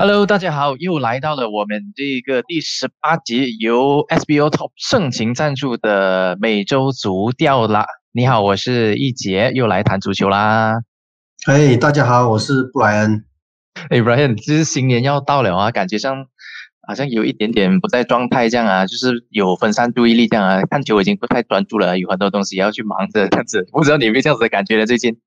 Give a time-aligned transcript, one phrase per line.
[0.00, 7.84] Hello，大家好，又来到了我们这个第十八集，由 SBO Top 盛情赞助的美洲足调啦。
[8.12, 10.82] 你好，我是易杰，又来谈足球啦。
[11.44, 13.24] 嘿，大家好，我是布莱恩。
[13.90, 16.26] 哎布莱恩就是新年要到了啊，感觉上
[16.86, 23.66] 好像有一点点不在状态这样啊，就是有分散注意力这样啊，看球已经不太专注了，有很多东西要去忙着这样子。
[23.72, 24.86] 不知道你有没有这样子的感觉呢？
[24.86, 25.18] 最近？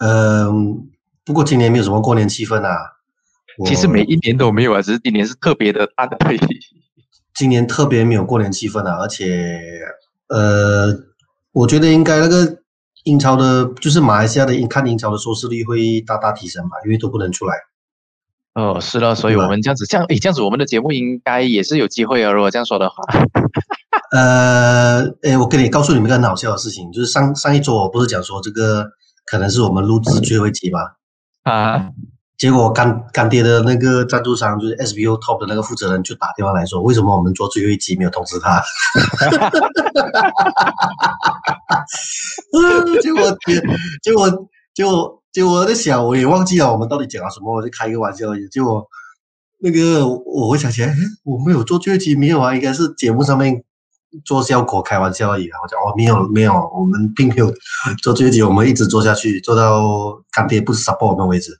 [0.00, 0.90] 嗯，
[1.24, 2.76] 不过今年没有什么过年气氛啊。
[3.66, 6.38] 其实每一年都没有啊，只是今年是特别的大的对。
[7.34, 9.80] 今年特别没有过年气氛啊，而且
[10.28, 10.94] 呃，
[11.52, 12.58] 我觉得应该那个
[13.04, 17.54] 英超的，就是马来西亚的看英超的收视率会大大提升吧，因为都不能出来。
[18.54, 22.30] 哦，是的，所以我们这样子，这样诶，这样子我们的节目应该也是有机会啊。
[22.30, 22.96] 如果这样说的话，
[24.12, 28.90] 呃，诶，我跟你告诉你们一个很好笑的事情，就是上上一周我不是讲说这个
[29.24, 30.96] 可能是我们录制最后一集吧？
[31.44, 31.88] 啊。
[32.42, 38.58] 结果干干爹的那个赞助商就是 SBO Top 的那个负责人就打电话来说，为什么我们做最后一集没有通知他？
[43.00, 43.22] 结果
[44.02, 44.28] 结果
[44.74, 48.48] 结果结果我在想，我也忘记了我们到底讲了什么，我就开一个玩笑而已。
[48.48, 48.84] 结果
[49.60, 52.52] 那个我会想起来，我没有做最后一集没有啊？
[52.52, 53.62] 应该是节目上面
[54.24, 55.44] 做效果开玩笑而已。
[55.44, 57.54] 我讲哦，没有没有，我们并没有
[58.02, 61.56] 做最后一集，我们一直做下去，做到干爹不 support 我们为止。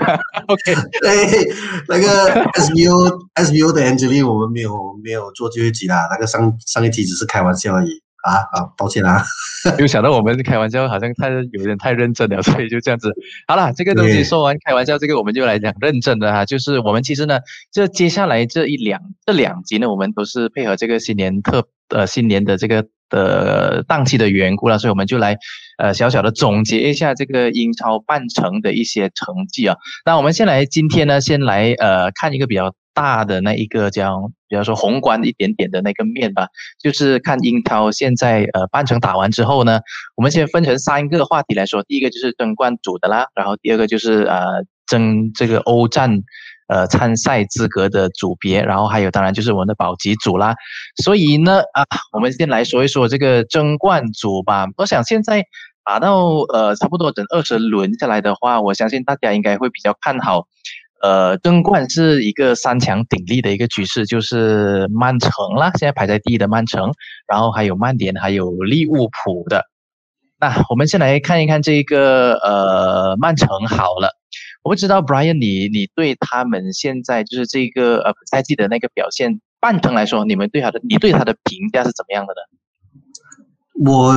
[0.48, 1.48] OK，对，
[1.88, 7.90] 那个 SBO SBO 的 Angeline，我们没有没有做最后一集啦，那个上上一集只是开玩笑而已
[8.22, 9.22] 啊啊，抱歉啊，
[9.76, 13.12] 没有想到我们开玩笑好像太有点太认真了，所以就这样子。
[13.46, 17.40] 好了，这个东西说完开玩笑，这个我们就来讲认真的哈，就是我们其实呢，
[17.70, 22.86] 这接下来这一两这两集呢，我们都是配合这个新年特呃新年的这个。
[23.10, 25.36] 的档期的缘故了，所以我们就来
[25.76, 29.76] 呃小小的总结一下这个英超半程的一些成绩啊。
[30.06, 36.46] 那我们先来今天呢，先来呃看一个比较大的那一个叫，比方说宏观一点点的那个面吧，
[36.82, 39.80] 就是看英超现在呃半程打完之后呢，
[40.16, 41.82] 我们先分成三个话题来说。
[41.82, 46.22] 第一个就是争冠组的啦，然后第二个就是呃争这个欧战。
[46.70, 50.54] 呃，参赛资格的组别，然后还有当然就是我们的保级组啦。
[51.02, 54.66] 所以呢，啊，我们先来说一说这个争冠组吧。
[54.76, 55.44] 我想现在
[55.84, 60.46] 打到呃差不多整二十轮下来的话，我相信大家应该会比较看好，
[61.02, 66.92] 呃，争冠是一个三强鼎立的一个局势，就是曼城啦，现在排在第一的曼城，
[67.26, 69.64] 然后还有曼联，还有利物浦的。
[70.38, 74.19] 那我们先来看一看这个呃曼城好了。
[74.62, 82.40] 我不知道，Brian，你你对他们现在就是这个呃赛季的那个表现，半程来说，你们对他的你对他的评价是怎么样的呢？
[83.86, 84.14] 我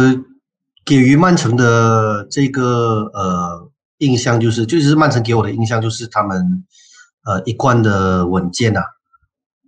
[0.84, 6.66] 给予曼城的这个呃印象就是，就是曼城给我的印象就是他们
[7.25, 8.81] 呃一贯的稳健呐。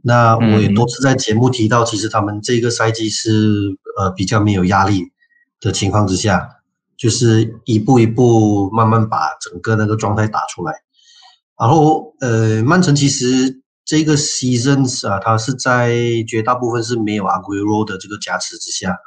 [0.04, 5.14] 那我也多次在节目提到，其实他们这个赛季是呃比较没有压力
[5.62, 6.50] 的情况之下。
[6.98, 10.74] 就是一步一步慢慢把整个那个状态打出来，
[11.60, 15.94] 然后呃，曼城其实这个 season 啊，它是在
[16.28, 18.98] 绝大部分是没有阿圭罗的这个加持之下，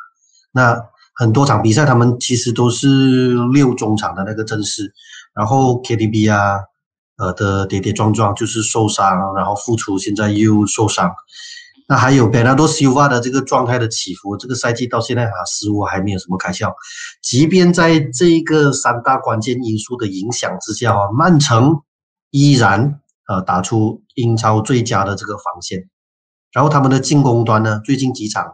[0.53, 0.79] 那
[1.15, 4.93] 很多场比赛他们其实都是六中场的那个阵势，
[5.35, 6.61] 然后 KDB 啊，
[7.17, 11.11] 呃的跌跌撞撞就是受伤，然后复出现在又受伤。
[11.91, 16.71] 那还有贝纳多西瓦的这个状态的起伏，这个赛季到现在啊，似乎还没有什么开窍。
[17.23, 21.81] 即便在这一个三大关键因素的影响之下啊，曼城
[22.31, 25.89] 依然呃打出英超最佳的这个防线。
[26.53, 28.45] 然后他们的进攻端呢，最近几场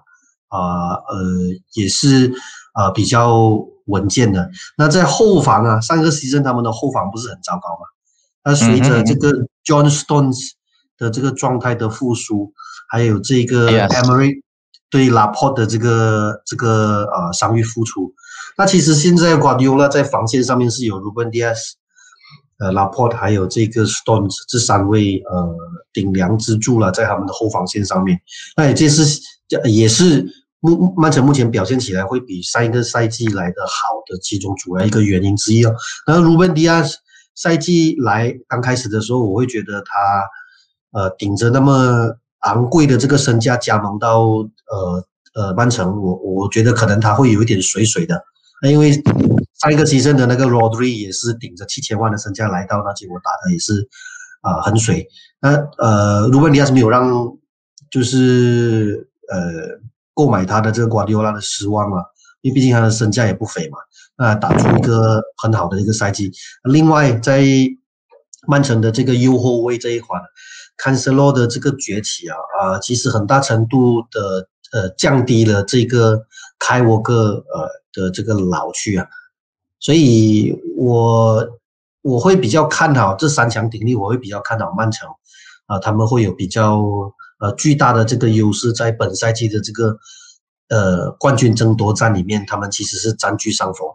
[0.47, 1.25] 啊呃
[1.73, 2.33] 也是
[2.77, 4.49] 呃比较稳健的。
[4.79, 7.87] 那在后防啊，上个赛季他们的后防不是很糟糕吗？
[8.45, 9.33] 那随着这个
[9.65, 10.53] John Stones
[10.97, 12.53] 的这个状态的复苏。
[12.89, 14.43] 还有这个 Emery
[14.91, 18.13] 对 Laporte 的这个这个呃伤愈复出，
[18.57, 21.73] 那其实现在 Guardiola 在防线上面是有 Ruben Dias、
[22.59, 25.57] 呃 Laporte 还有这个 Stones 这三位呃
[25.93, 28.21] 顶梁支柱了，在他们的后防线上面，
[28.57, 29.21] 那这是
[29.65, 30.25] 也是
[30.61, 35.75] 目曼城目前表现起来会比上一个赛季来的好的其中主要一个原因之一哦。
[36.07, 36.95] 然后 Ruben Dias
[37.35, 42.17] 赛季来刚开始的时候，我会觉得他呃顶着那么。
[42.45, 45.05] 昂贵的这个身价加盟到呃
[45.35, 48.23] 呃曼城，我我觉得可能他会有一点水水的，
[48.63, 48.93] 那因为
[49.61, 53.89] 上一个牺牲的那个 Rodri 也是顶着七千万的身价来到，那结果打的也是
[54.43, 55.07] 啊很水。
[55.41, 57.31] 那呃，如果你要是没有让
[57.91, 59.79] 就是呃
[60.15, 61.99] 购买他的这个瓜迪奥拉的失望嘛，
[62.43, 63.79] 因为毕竟他的身价也不菲嘛，
[64.17, 66.33] 那打出一个很好的一个赛季。
[66.65, 67.43] 另外在
[68.47, 70.21] 曼城的这个右后卫这一环，
[70.77, 76.27] 坎塞洛的这个崛起啊啊，其实很大程度的呃降低了这个
[76.59, 79.07] 开沃克呃的这个老去啊，
[79.79, 81.47] 所以我
[82.03, 85.09] 我会比较看好这三强鼎立，我会比较看好曼城
[85.67, 86.83] 啊，他们会有比较
[87.39, 89.97] 呃巨大的这个优势，在本赛季的这个
[90.69, 93.89] 呃冠军争夺战里面，他们其实是占据上风。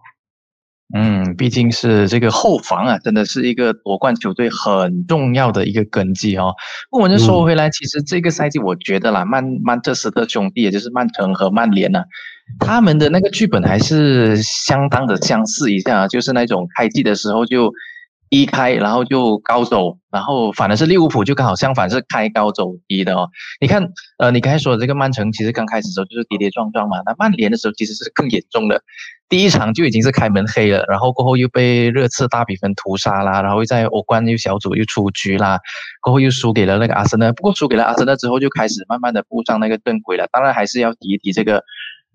[0.93, 6.53] 嗯，毕竟是这个后防啊，真的是一个夺冠球队很重要的一个根基哦。
[6.91, 12.03] 我们就说回来，其实这个赛季我觉得啦，曼曼彻斯特兄弟，也就是曼城和曼联呢，
[12.59, 17.71] 他们的那个剧本还是相当的相似一下，就是那种开季的时候就。
[18.29, 23.27] 一开，然后就高走，然后反而是利物浦就刚好相反，是开高走低的哦。
[23.59, 26.97] 你看，呃，你刚才说的这个曼城，其实刚开始的时候就是跌跌撞撞嘛。
[27.05, 28.81] 那曼联的时候其实是更严重的，
[29.29, 35.59] 第一场就已经是开门黑了，然后过后又被热刺大比分屠杀啦，然后在欧冠又小组又出局啦，
[36.01, 37.31] 过后又输给了那个阿森纳。
[37.33, 40.27] 不过输给了阿森纳之后，就开始慢慢的步上那个正轨了。
[40.31, 41.63] 当然还是要提一提这个。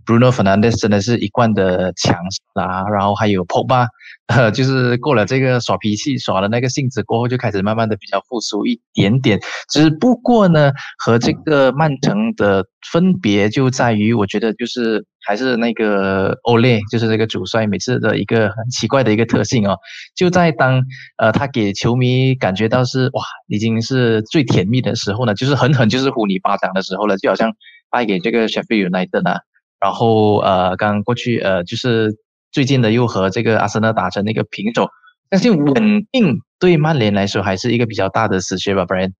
[0.05, 3.87] Bruno Fernandes 真的是一贯的强势啊，然后还有 Pogba，
[4.27, 9.41] 呃， 就是过了这个耍脾气耍了那个性子过后，就开始慢慢的比较复苏一点点。
[9.71, 10.73] 只不过呢，
[11.05, 19.79] 和这个曼城的分别就在于，我觉得就是还是那个 Ole，就是这个主帅每次的一个很奇怪的一个特性哦，
[20.15, 20.83] 就在当
[21.17, 27.53] 呃他给球迷感觉到是哇已经是最甜蜜的时候呢，就是狠狠就是呼你巴掌的时候了，就好像
[27.91, 29.41] 败给这个 Sheffield United 啊。
[29.81, 32.17] 然后呃，刚过去呃，就是
[32.50, 34.88] 最近的又和这个阿森纳打成那个平手，
[35.31, 39.12] 相信稳定对曼联来说还是一个比较大的死穴吧，Brian。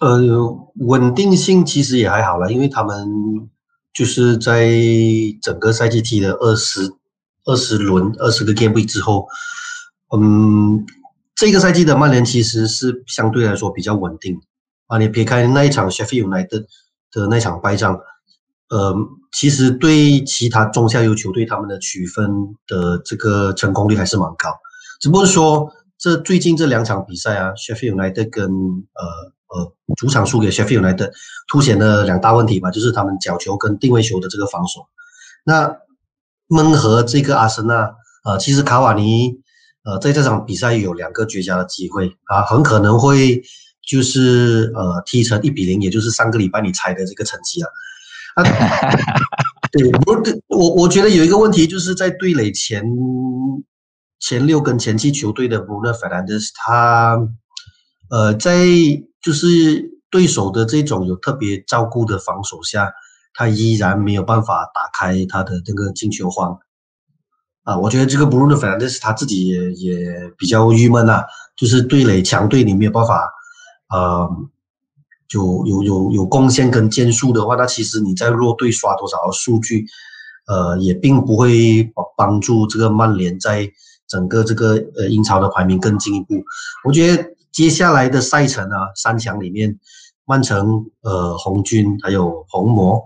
[0.00, 0.20] 呃，
[0.76, 3.50] 稳定性其实也还好了，因为他们
[3.92, 4.70] 就是在
[5.42, 6.92] 整个赛季踢了二十
[7.44, 9.26] 二十轮二十个 game week 之后，
[10.16, 10.86] 嗯，
[11.34, 14.40] 这个赛季的曼联其实是相对来说比较稳定
[14.86, 14.96] 啊。
[14.98, 16.66] 你撇开那一场 Sheffield United
[17.10, 18.00] 的那场败仗。
[18.70, 18.94] 呃，
[19.32, 22.28] 其实对其他中下游球队，他们的取分
[22.66, 24.50] 的这个成功率还是蛮高。
[25.00, 29.04] 只不过说，这最近这两场比赛啊，Sheffield United 跟呃
[29.48, 31.10] 呃主场输给 Sheffield United，
[31.46, 34.86] 凸显了两大问题吧，就是他们角球跟定位球的这个防守。
[35.44, 35.76] 那
[36.48, 37.94] 闷和这个阿森纳，
[38.24, 39.40] 呃，其实卡瓦尼
[39.84, 43.42] 呃在这场比赛有两个绝佳的机会啊，很可能会
[43.86, 47.68] 就是呃踢成一比零，也就是上个礼拜你猜的这个成绩啊。
[49.72, 52.84] 对，不是我，我觉得有一个问题，就是在对垒前
[54.18, 57.18] 前六跟前七球队的 Bruno Fernandes，他
[58.10, 58.66] 呃在
[59.20, 62.92] 就是对手的这种有特别照顾的防守下，
[63.34, 66.58] 他依然没有办法打开他的这个进球荒
[67.64, 67.76] 啊。
[67.78, 71.24] 我觉得这个 Bruno Fernandes 他自己也也比较郁闷啊，
[71.56, 73.30] 就是对垒强队你没有办法
[73.90, 74.30] 呃。
[75.28, 79.84] 就有有有贡献跟建树的话，那其实你在弱队刷多少数据，
[80.46, 83.70] 呃，也并不会帮帮助这个曼联在
[84.08, 86.42] 整个这个呃英超的排名更进一步。
[86.82, 87.22] 我觉得
[87.52, 89.78] 接下来的赛程啊，三强里面，
[90.24, 93.04] 曼城、呃红军还有红魔，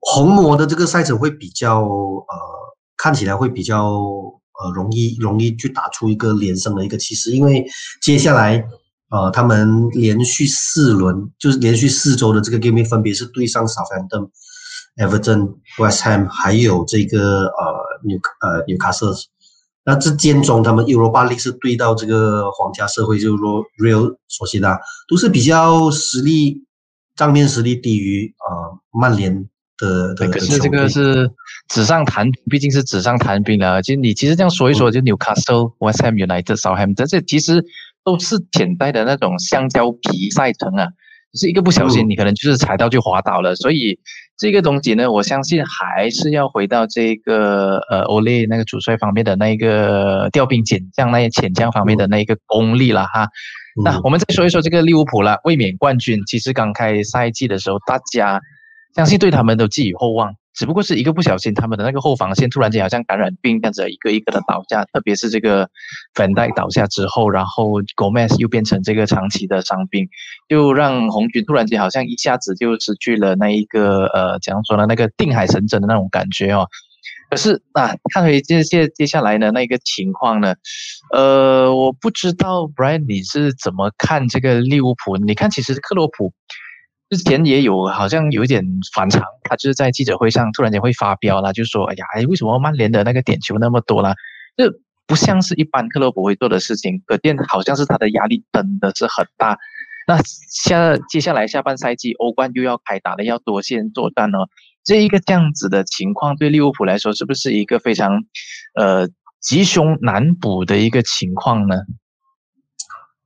[0.00, 2.26] 红魔的这个赛程会比较呃
[2.96, 7.66] 看起来会比较呃容易容易去打出一个连胜的一个气势，因为
[8.00, 8.66] 接下来。
[9.12, 14.30] 呃，他们连续四轮就是连续四周的这个 game 分别是对上 Southampton、
[14.96, 19.14] Everton、West Ham，还有这个呃纽呃纽卡斯。
[19.84, 26.64] 那这间中，他们 Europa League 是对到这个皇家社会，就是说 Real 索西达，都是比较实力
[27.14, 29.46] 账面实力低于呃曼联
[29.82, 31.28] 的的可是这个是
[31.68, 33.82] 纸上谈，毕竟是纸上谈兵了。
[33.82, 37.64] 就你其实这样说一说，就 Newcastle、West Ham、United、Southampton，这其实。
[38.04, 40.88] 都是潜在的那种香蕉皮赛程啊，
[41.32, 43.54] 只是一个不小心，你可能就是踩到就滑倒了。
[43.54, 43.96] 所以
[44.36, 53.28] 这个东西呢，我相信还是要回到这个呃欧雷那个主帅方面的那一个调兵遣将、那些遣将方面的那一个功力了哈。
[53.84, 56.20] 那我们再说一说这个利物浦了，卫冕冠军。
[56.26, 58.40] 其实刚开赛季的时候，大家
[58.94, 60.34] 相信对他们都寄予厚望。
[60.54, 64.84] 只不过是一个不小心，他们的那个后防线突然间好像感染病这样子，一个一个的倒下。
[64.84, 65.70] 特别是这个
[66.14, 70.08] 粉黛倒下之后，然后 Gomez 又变成这个长期的伤病，
[70.50, 74.84] 就让红军突然间好像一下子就失去了那一个呃，怎样说呢？
[74.86, 76.68] 那个定海神针的那种感觉哦。
[77.30, 80.54] 可是啊，看回接接接下来的那个情况呢，
[81.14, 85.16] 呃，我不知道 Brian 你是怎么看这个利物浦？
[85.16, 86.34] 你看，其实克洛普。
[87.14, 88.64] 之前也有好像有一点
[88.94, 94.14] 反常，他就是在记者会上突然间会发飙啦，就说：“哎呀，哎为什么曼联的那个点球那么多啦？”
[94.56, 94.72] 这
[95.06, 99.58] 不像是一般克洛普会做的事情，可见好像是他的压力真的是很大。
[100.08, 100.18] 那
[100.50, 104.48] 下接下来下半赛季欧冠又要开打了，要多线作战哦。
[104.82, 108.24] 这一个这样子的情况对利物浦来说，是不是一个非常
[108.74, 109.06] 呃
[109.38, 111.76] 吉凶难补的一个情况呢？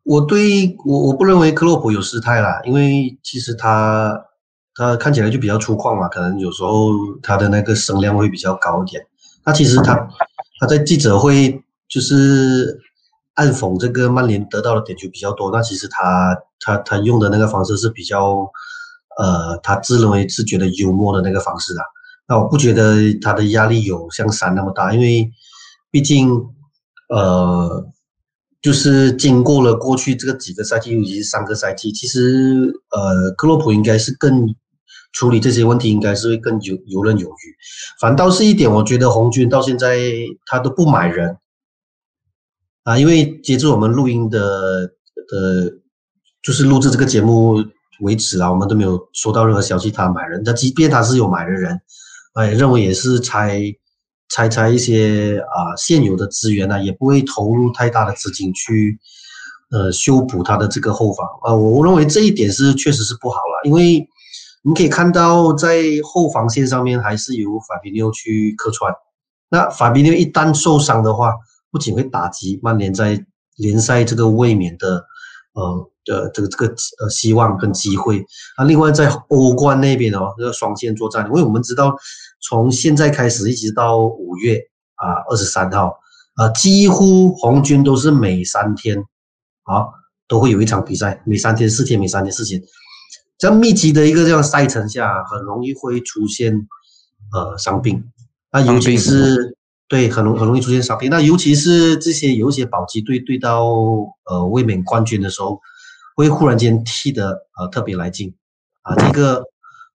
[0.06, 4.16] 我对我我不认为克洛普有失态啦，因为其实他
[4.76, 9.04] 他看起来就比较粗犷嘛，可能有时候他的那个声量会比较高一点。
[9.44, 10.08] 那其实他
[10.60, 12.78] 他在记者会就是
[13.34, 18.48] 暗讽这个曼联得到的点球比较多，那其实他他他用的那个方式是比较
[19.18, 21.82] 呃他自认为是觉得幽默的那个方式啊。
[22.28, 25.32] 那我不觉得他的压力有像山那么大，因为
[25.90, 26.30] 毕竟
[27.08, 27.88] 呃。
[28.66, 34.52] 就是经过了过去这个几个赛季，尤其是三个赛季，其实呃，克洛普应该是更
[35.12, 37.56] 处理这些问题，应该是会更游游刃有余。
[38.00, 40.00] 反倒是一点，我觉得红军到现在
[40.46, 41.36] 他都不买人
[42.82, 44.40] 啊，因为截至我们录音的
[45.30, 45.70] 呃，
[46.42, 47.64] 就是录制这个节目
[48.00, 50.42] 为止啊，我们都没有收到任何消息他买人。
[50.44, 51.80] 那即便他是有买的人，
[52.34, 53.62] 哎，认为也是猜。
[54.28, 58.98] 拆拆一些啊现有的资源呢，也不会投入太大的资金去
[59.70, 64.06] 呃修补他的这个后防啊，我认为这一点是确实是不好了，因为
[64.62, 68.92] 你可以看到在后防线上面还是由法比纽去客串，
[69.48, 71.34] 那法比纽一旦受伤的话，
[71.70, 73.24] 不仅会打击曼联在
[73.56, 75.04] 联赛这个卫冕的
[75.54, 76.66] 呃的这个这个
[77.00, 78.26] 呃希望跟机会，
[78.58, 81.96] 那另外在欧冠那边哦，要双线作战，因为我们知道。
[82.48, 84.60] 从现在开始一直到五月
[84.94, 85.98] 啊二十三号，
[86.36, 88.96] 啊，几乎红军都是每三天
[89.64, 89.86] 啊
[90.28, 92.62] 都会有一场比赛，每三天四天，每三天四天，
[93.36, 96.68] 这样密集的一个这样赛程下，很容易会出现
[97.32, 98.12] 呃伤病，
[98.52, 99.56] 那尤其是
[99.88, 103.64] 对很容很容易出现伤病，那尤其是这些有一些保级队对到
[104.30, 105.60] 呃卫冕冠军的时候，
[106.14, 108.32] 会忽然间踢得呃特别来劲。
[108.82, 109.42] 啊，这个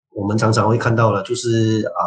[0.09, 2.03] 我们常常会看到了，就是啊。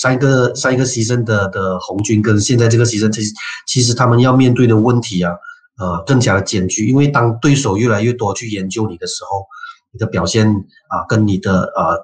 [0.00, 3.34] 上一个上一个牺牲的的红军跟现在这个牺牲，其实
[3.66, 5.32] 其实他们要面对的问题啊，
[5.76, 6.86] 呃，更加的艰巨。
[6.86, 9.44] 因为当对手越来越多去研究你的时候，
[9.90, 10.46] 你的表现
[10.88, 11.98] 啊，跟你的呃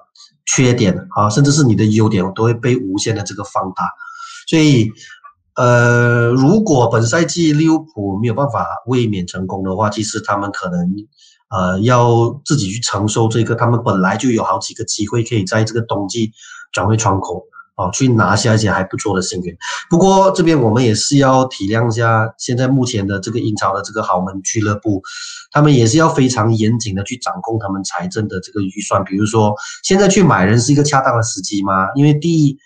[0.45, 3.89] 缺点啊，甚至是你的优点，都会被无限的这个放大。
[4.49, 4.91] 所以，
[5.55, 10.93] 呃，如果本赛季利物浦没有办法卫冕成功的话，其实他们可能
[11.49, 16.33] 呃要自己去承受这个，他们本来就有好几个机会可以在这个冬季
[16.73, 17.45] 转会窗口。
[17.77, 19.53] 哦，去拿下一些还不错的新员。
[19.89, 25.01] 不过这边我们也是要体谅一下，现在目前的这个英超的这个豪门俱乐部，
[25.51, 29.03] 他们也是要非常严谨的去掌控他们财政的这个预算。
[29.03, 29.53] 比如说，
[29.83, 31.87] 现在去买人是一个恰当的时机吗？
[31.95, 32.57] 因为第一，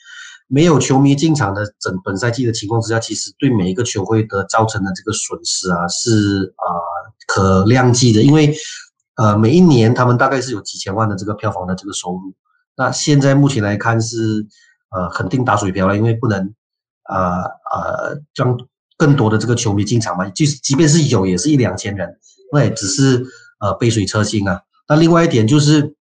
[0.47, 6.69] 没有球迷进场的整本赛季的情况之下，其实对每一个球会的造成的这个损失啊，是啊
[7.25, 8.21] 可量计的。
[8.21, 8.55] 因为
[9.15, 12.35] 呃，每一年他们大概是有几千万的这个票房的这个收入。
[12.77, 14.45] 那现在目前来看是。
[14.91, 16.51] 呃，肯定打水漂了，因为不能，
[17.08, 18.58] 呃呃，将
[18.98, 22.17] 更多的这个球迷进场嘛，即即便是有，也是一两千人，
[22.51, 23.24] 那也只是
[23.60, 24.62] 呃杯水车薪啊。
[24.88, 25.96] 那另外一点就是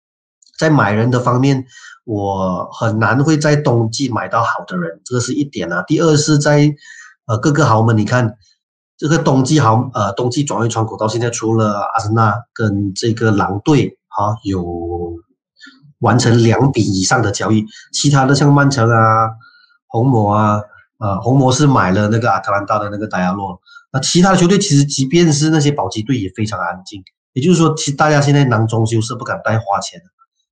[0.58, 1.66] 在买人的方面，
[2.04, 5.84] 我很难会在冬季买到好的人，这个是一点啊。
[5.86, 6.74] 第二是在
[7.26, 8.36] 呃各个豪门，你看
[8.96, 14.64] 这个冬季豪呃冬季转会窗口到现在，除了阿森纳跟这个狼队啊有。
[16.00, 19.30] 完成两笔以上的交易，其他的像曼城啊、
[19.86, 20.60] 红魔啊，
[20.98, 23.60] 呃，红魔是买了那个阿特兰大的那个达亚洛，
[23.92, 27.02] 那其他的球队其实即便是那些保级队也非常安静，
[27.32, 30.06] 也就是说，其大家现在囊中羞涩，不敢再花钱的，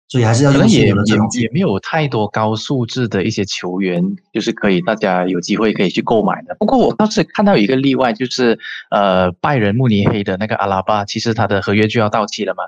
[0.08, 6.56] 所以还是要用现有的也也也没有太多高素质的一些球员，就是可以大家有机会可以去购买的。
[6.58, 8.58] 不过我倒是看到一个例外，就是
[8.90, 12.64] 呃，拜仁慕尼黑的那个阿拉巴，其实他的合约就要到期了嘛。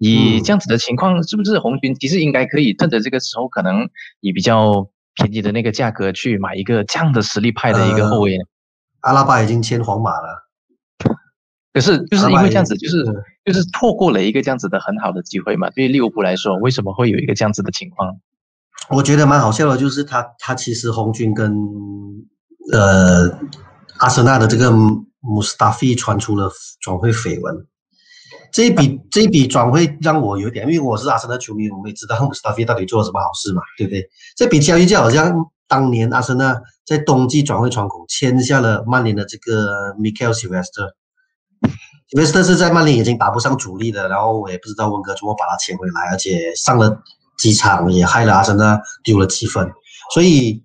[0.00, 3.88] 以这样子的情况，是不是红军其实应该可以趁着这个时候，可能
[4.20, 8.38] 以比较便宜的那个价格去买一个这样的实力派的一个后卫？
[9.00, 10.48] 阿拉巴已经签皇马了，
[11.74, 13.04] 可是就是因为这样子，就是
[13.44, 15.68] 就是错过了一个这样子的很好的机会嘛。
[15.70, 18.18] 对于利物浦来说，为什么会有一个这样子的情况？
[18.88, 21.54] 我觉得蛮好笑的，就是他他其实红军跟
[22.72, 23.38] 呃
[23.98, 24.70] 阿森纳的这个
[25.20, 27.66] 穆斯塔菲传出了转会绯闻。
[28.52, 34.08] 这一笔这一笔转会让我有点，因为我是阿森纳球迷，我们也知道穆斯塔菲到底做了什么好事嘛，对不对？
[34.36, 35.32] 这笔交易就好像
[35.68, 47.00] 当年阿森纳在冬季转会窗口签下了曼联的这个 Michael Sylvester，Sylvester 是在曼联已经打不上主力的，然后我也不知道温哥怎么把他签回来，而且上了
[47.38, 49.70] 几场也害了阿森纳丢了积分，
[50.12, 50.62] 所以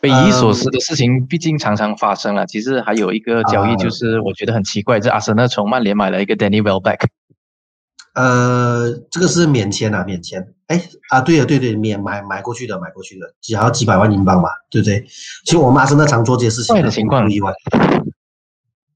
[0.00, 2.46] 匪夷所思的事情，毕竟常常发生了。
[2.46, 7.06] 其实还有一个交易，就是我觉得很奇怪，这阿森纳从曼联买了一个 Danny Welbeck。
[8.14, 10.54] 呃，这个是免签啊，免签。
[10.66, 15.04] 哎啊，对啊，对对，免买买过去的，买过去的，只要几百万英镑嘛，对不对？
[15.44, 17.52] 其实我们阿森纳常做这些事情，的情况不意外。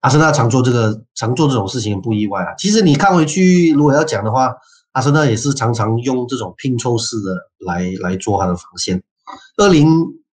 [0.00, 2.54] 阿森纳常做这个，常做这种事情不意外啊。
[2.58, 4.54] 其实你看回去，如果要讲的话，
[4.92, 9.02] 阿森纳也是常常用这种拼凑式的来来做他的防线。
[9.56, 9.88] 二零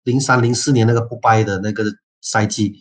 [0.05, 1.85] 零三零四年那个不败的那个
[2.23, 2.75] 赛季，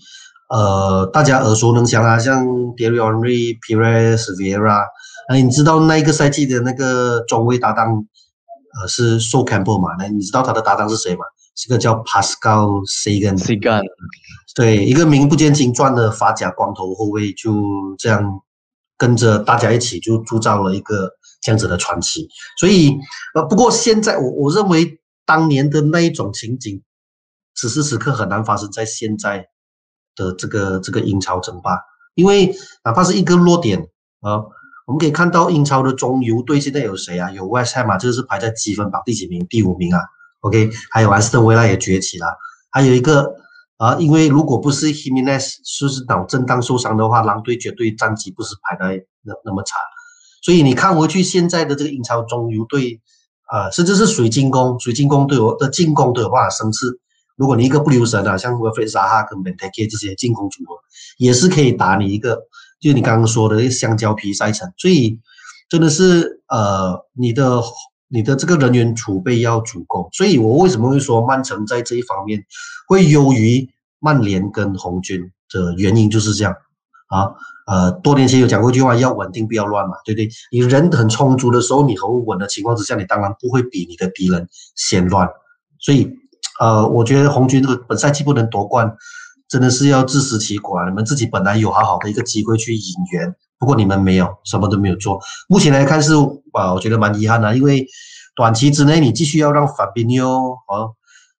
[0.49, 4.83] 呃，大家耳熟能详啊，像 d e r r y Henry、Perez、Vieira。
[5.29, 8.05] 哎，你知道那一个赛季的那个中卫搭档，
[8.81, 9.95] 呃，是 So Campbell 嘛？
[9.97, 11.21] 那你知道他的搭档是谁吗？
[11.55, 13.37] 是个叫 Pascal Sagan。
[13.37, 13.83] Sagan，
[14.55, 17.53] 对，一个名不见经传的法甲光头后卫，就
[17.97, 18.41] 这样
[18.97, 21.09] 跟着大家一起就铸造了一个
[21.41, 22.27] 这样子的传奇。
[22.59, 22.97] 所以，
[23.35, 26.81] 呃，不过现在我我认为当年的那一种情景，
[27.55, 29.47] 此时此刻很难发生在现在
[30.15, 31.79] 的这个这个英超争霸，
[32.15, 33.79] 因为哪怕是一个弱点
[34.21, 34.43] 啊。
[34.85, 37.31] 我们可以看到英超的中游队现在有谁啊？
[37.31, 39.47] 有 West Ham 嘛，这个是排在积分榜第几名？
[39.47, 40.01] 第五名啊。
[40.41, 42.27] OK，还有安斯顿维拉也崛起了。
[42.69, 43.33] 还有一个
[43.77, 49.79] 啊，因为如果不是 Jimenez 是脑震荡受伤的话，狼队绝对战绩不是排在那那么差。
[50.41, 52.99] 所以你看回去现在的这个英超中游队
[53.47, 56.99] 啊，甚至是水晶宫，水晶宫都有的进攻都有办法升势。
[57.43, 60.75] 如果你一个不留神啊，像 w i 萨哈跟 Benteke 这些进攻组合，
[61.17, 62.39] 也是可以打你一个。
[62.79, 65.19] 就你刚刚说的那香蕉皮赛程，所以
[65.67, 67.61] 真的是呃，你的
[68.07, 70.07] 你的这个人员储备要足够。
[70.13, 72.45] 所以我为什么会说曼城在这一方面
[72.87, 73.69] 会优于
[73.99, 75.19] 曼联跟红军
[75.49, 76.55] 的原因就是这样
[77.09, 77.33] 啊。
[77.67, 80.29] 呃，多年前有讲过一句话，要稳定不要乱嘛，对不对？
[80.49, 85.27] 你人很充足的时候，你很稳的情况之下，你当然不会比你的敌人先乱。
[85.79, 86.09] 所以
[86.59, 88.95] 呃，我觉得红军这个本赛季不能夺冠。
[89.49, 90.89] 真的是要自食其果啊！
[90.89, 95.19] 你们自己本来有好好的一个机会去引援，不过你们没有，什么都没有做。
[95.47, 96.13] 目前来看是
[96.53, 97.85] 啊，我觉得蛮遗憾的，因为
[98.35, 100.89] 短期之内你继续要让法比尼奥啊，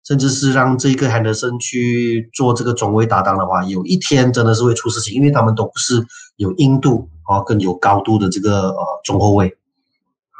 [0.06, 9.58] 甚至是让这个汉德森去做这个中卫搭档的话，有一天真的是会出事情，因为他们都不是有硬度啊，更有高度的这个呃中后卫。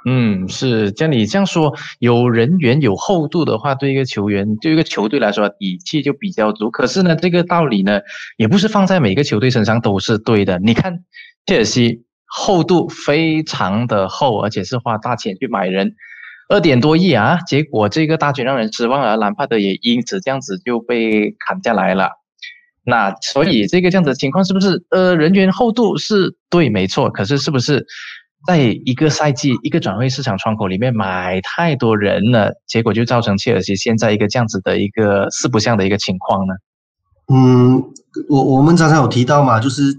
[0.06, 6.70] 嗯，是像你这样说，有人员有厚度的话，对一个球员，对一个球队来说，底气就比较足。
[6.70, 8.02] 可是呢，这个道理呢，
[8.36, 10.60] 也不是放在每个球队身上都是对的。
[10.60, 11.00] 你看
[11.46, 15.96] 切尔西厚度非常的厚，而且是花大钱去买人，
[16.50, 22.10] 二点多亿啊，结果这个大军让人失望而兰帕德也因此这样子就被砍下来了。
[22.86, 27.10] 那所以这个这样子情况是不是呃人员厚度是对没错？
[27.10, 27.86] 可是是不是？
[28.46, 36.54] 在一个赛季、一个转会市场窗口里面买太多人了，结果就造成切尔西现在一个这样子的一个四不像的一个情况呢？
[37.34, 37.82] 嗯，
[38.28, 39.98] 我我们常常有提到嘛，就是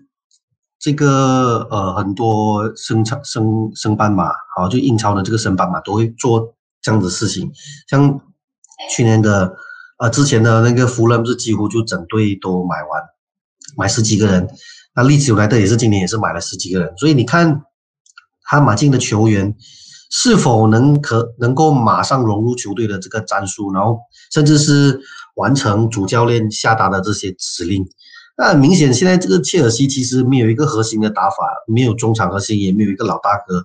[0.78, 7.50] 这个呃很多升场升升班马，好就英超的这个升班马都会做这样子事情，
[7.88, 8.20] 像
[8.94, 9.56] 去年的
[9.98, 13.02] 呃之前的那个湖人不是几乎就整队都买完，
[13.78, 14.46] 买十几个人，
[14.94, 17.62] 那利兹来的也是今年也是买了十几个人，所以你看。
[18.44, 19.56] 他马竞的球员
[20.10, 23.98] 是否能可能够马上融入球队的这个战术，然后
[24.30, 25.00] 甚至是
[25.34, 27.84] 完成主教练下达的这些指令？
[28.36, 33.64] 那很明显，现在这个切尔西其实没有一个核心的打法，没有中场核心，也没有一个老大哥，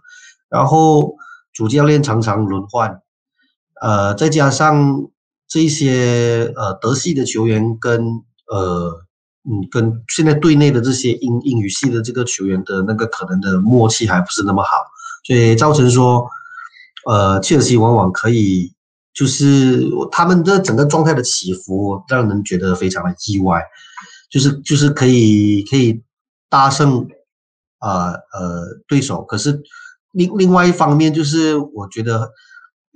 [0.49, 1.15] 然后
[1.53, 3.01] 主教练常常轮换，
[3.81, 5.09] 呃，再加上
[5.47, 8.03] 这些呃德系的球员跟
[8.47, 9.05] 呃。
[9.49, 14.69] 嗯，跟现在队内的这些英英语系的这个球员的那个可能的默契还不是那么好，
[15.25, 16.29] 所以造成说，
[17.07, 18.71] 呃，切尔西往往可以
[19.11, 23.63] 就是他们的整个状态的起伏让人觉得非常的意外，
[24.29, 26.03] 就是就是可以可以
[26.47, 27.07] 大胜
[27.79, 29.59] 啊呃对手，可是
[30.11, 32.29] 另另外一方面就是我觉得，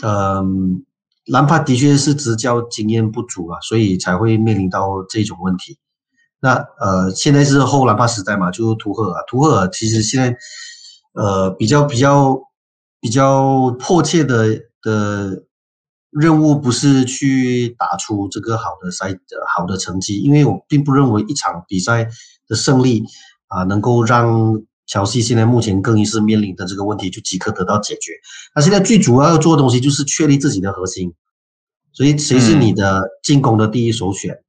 [0.03, 0.85] 嗯，
[1.25, 5.79] 兰帕的确是执教经验不足啊，所以才会面临到这种问题。
[6.43, 9.23] 那呃，现在是后兰帕时代嘛，就是图赫尔。
[9.29, 10.37] 图赫尔其实现在
[11.13, 12.37] 呃比较比较
[12.99, 15.45] 比较迫切的的
[16.09, 19.17] 任务，不是去打出这个好的赛
[19.55, 22.09] 好的成绩，因为我并不认为一场比赛
[22.49, 23.05] 的胜利
[23.47, 28.11] 啊，能够让乔西现在目前更衣室面临的这个问题就即刻得到解决。
[28.53, 31.13] 那现在最主要要做的东西就是确立自己的核心，
[31.93, 34.43] 所以谁是你的进攻的第一首选？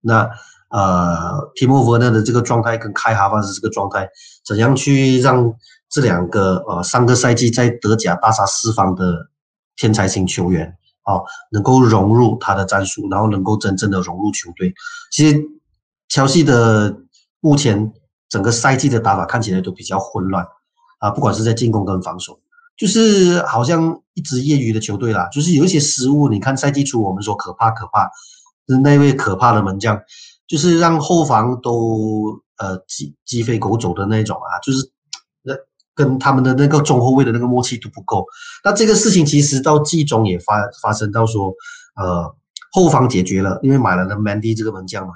[0.00, 0.28] 那。
[0.76, 4.06] 呃，提莫沃纳的这个状态跟开哈巴斯这个状态，
[4.44, 5.50] 怎样去让
[5.88, 9.30] 这两个呃上个赛季在德甲大杀四方的
[9.74, 14.74] 天才型球员哦，能够融入他的战术，然后能够真正的融入球队。
[15.10, 15.40] 其实，
[16.10, 16.94] 乔西的
[17.40, 17.90] 目前
[18.28, 20.46] 整个赛季的打法看起来都比较混乱
[20.98, 22.38] 啊，不管是在进攻跟防守，
[22.76, 26.28] 就是好像一支业余的球队啦，就是有一些失误。
[26.28, 28.10] 你看赛季初我们说可怕可怕，
[28.68, 29.98] 是那位可怕的门将，
[30.46, 34.90] 就是让后防都呃鸡鸡飞狗走的那种啊，就是
[35.42, 35.54] 那。
[35.96, 38.22] 跟他们的那个中后卫的那个默契度不够，
[38.62, 41.54] 那这个事情其实到季中也发发生到说，
[41.94, 42.36] 呃，
[42.70, 45.14] 后方解决了，因为买了那 Mandy 这个门将嘛，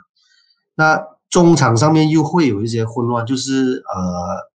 [0.74, 4.50] 那中场上面又会有一些混乱，就是呃，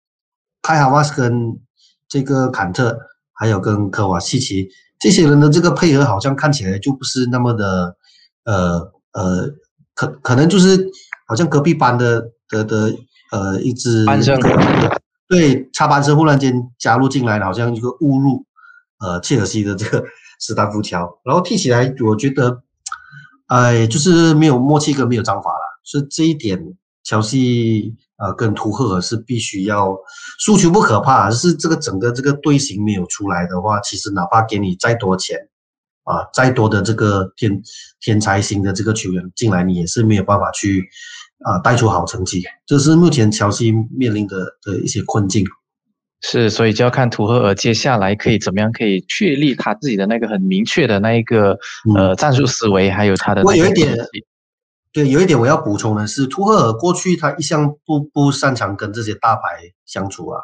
[0.61, 1.59] 开哈瓦斯跟
[2.07, 2.97] 这个坎特，
[3.33, 7.97] 还有跟科瓦西奇这些人的这个配合，好像看起来就不是那么的，
[8.45, 9.49] 呃呃，
[9.93, 10.89] 可可能就是
[11.27, 12.93] 好像隔壁班的的的
[13.31, 14.05] 呃一支。
[15.29, 18.45] 对，插班生忽然间加入进来了，好像一个误入，
[18.99, 20.03] 呃，切尔西的这个
[20.39, 22.61] 斯坦福桥，然后踢起来，我觉得，
[23.47, 26.61] 哎，就是没有默契跟没有章法了，所以这一点，
[27.03, 29.97] 乔西呃跟图赫尔是必须要
[30.39, 35.39] 输球不可怕，是这个整个这个队形没有出来的话，其实哪怕给你再多钱，
[36.03, 37.61] 啊，再多的这个天
[37.99, 40.89] 天才型的这个球员进来，你也是没有办法去。
[41.45, 45.45] 啊，带出好成绩，这是目前乔西面临的的一些困境。
[46.21, 51.59] 是，所以就要看图赫尔接下来可以怎么样，可以确立他自己的那个很明确的那一个
[51.97, 53.43] 呃战术思维，还有他的。
[53.43, 53.93] 我有一点，
[54.93, 59.41] 对，有一点我要补充的是，图赫尔过去他一向不不擅长跟这些大牌
[59.85, 60.39] 相处啊。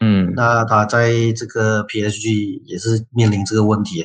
[0.00, 4.04] 嗯，那他在这个 PSG 也是面临这个问题，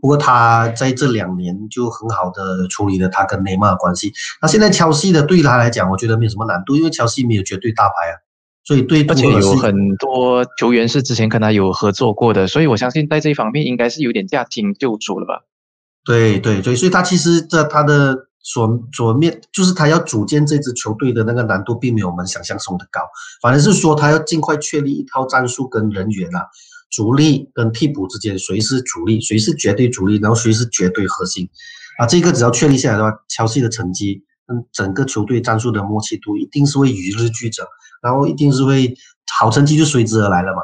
[0.00, 4.12] 不过他在这两年就很好的处理了他跟内马尔关系。
[4.40, 8.14] 那现在乔西的对他来讲，我觉得没有什么难度，因为乔西没有绝对大牌啊，
[8.64, 15.42] 所以对而且有很多球员是之前跟他有合作过的，所以我相信在这一方面应该是有点驾轻就熟了吧。
[16.04, 18.28] 对对对，所以他其实在他的。
[18.44, 23.00] 所所面就是他要组建这支球队的那个难度，并没有我们想象中的高，
[23.40, 26.44] 反而是说他要尽快确立一套战术跟人员啊，
[26.90, 31.48] 主力跟替补之间谁是主力，谁是绝对主力，然后谁是绝对核心，
[31.98, 37.66] 啊，这个只要确立下来的话，乔西的成绩跟整个球队战术的默契度一定是会与日俱增，
[38.02, 38.94] 然后一定是会
[39.38, 40.58] 好成绩就随之而来了嘛。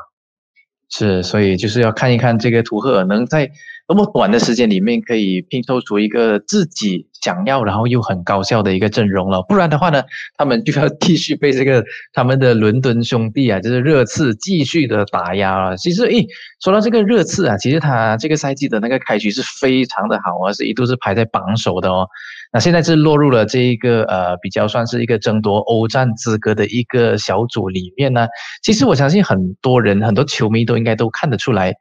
[0.90, 3.50] 是，所以就是要看一看这个图赫尔能在。
[3.92, 9.42] 那么短的时间里面可以拼凑出一个自己想要，然后又很高效的一个阵容了。
[9.48, 10.00] 不然的话呢，
[10.38, 15.76] 他们就要继续被这个他们的伦敦兄弟啊，就是热刺继续的打压了。
[15.76, 16.24] 其实，诶，
[16.62, 22.06] 说到这个热刺啊，其实他这个赛季的那个开局是非常的好啊，是一度是排在榜首的哦。
[22.52, 28.28] 那现在是落入了这一个呃比较算是一个争夺欧战资格的一个小组里面呢。
[28.62, 31.74] 其实我相信很多人很多球迷都应该都看得出来。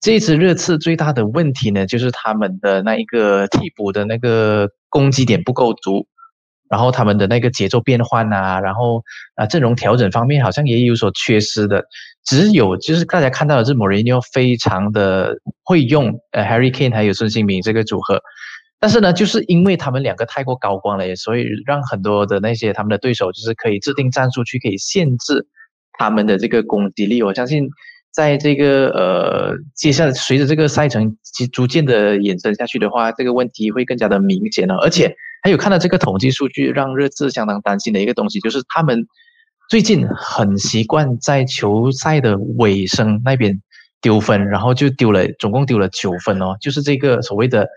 [0.00, 6.06] 这支热刺最大的问题呢，就是他们的那一个替补的那个攻击点不够足，
[6.68, 9.02] 然后他们的那个节奏变换啊，然后
[9.34, 11.82] 啊阵容调整方面好像也有所缺失的。
[12.24, 18.20] 只有就是大家看到的是莫雷尼奥非常的会用呃 Harry Kane 还有孙兴民这个组合，
[18.78, 25.46] 但是呢，就是因为他们两个太过高光了，所以让很多的那些他们的对手就是可以制定战术去可以限制
[25.98, 27.22] 他们的这个攻击力。
[27.22, 27.68] 我相信。
[28.16, 34.74] 在这个呃，接下来随着这个赛程其逐渐的延伸下去的话，这个问题会更加的明显了。
[34.76, 39.06] 而且还有看到这个统计数据，让热刺相当担心的一个东西，就是他们
[39.68, 43.60] 最近很习惯在球赛的尾声那边
[44.00, 47.68] 丢分，然后就丢了，总共丢了九分哦，就是这个所谓的。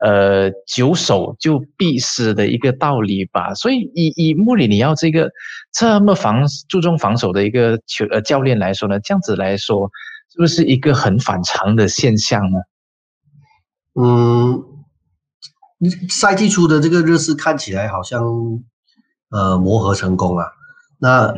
[0.00, 3.52] 呃，久守就必失的一个道理吧。
[3.54, 5.28] 所以以以穆里尼奥这个
[5.72, 9.90] 这么防注重防守的一个球呃教练来说呢，这样子来说，
[10.32, 12.58] 是不是一个很反常的现象呢？
[13.94, 14.62] 嗯，
[16.08, 18.22] 赛季初的这个热刺看起来好像
[19.30, 20.52] 呃磨合成功了。
[20.98, 21.34] 那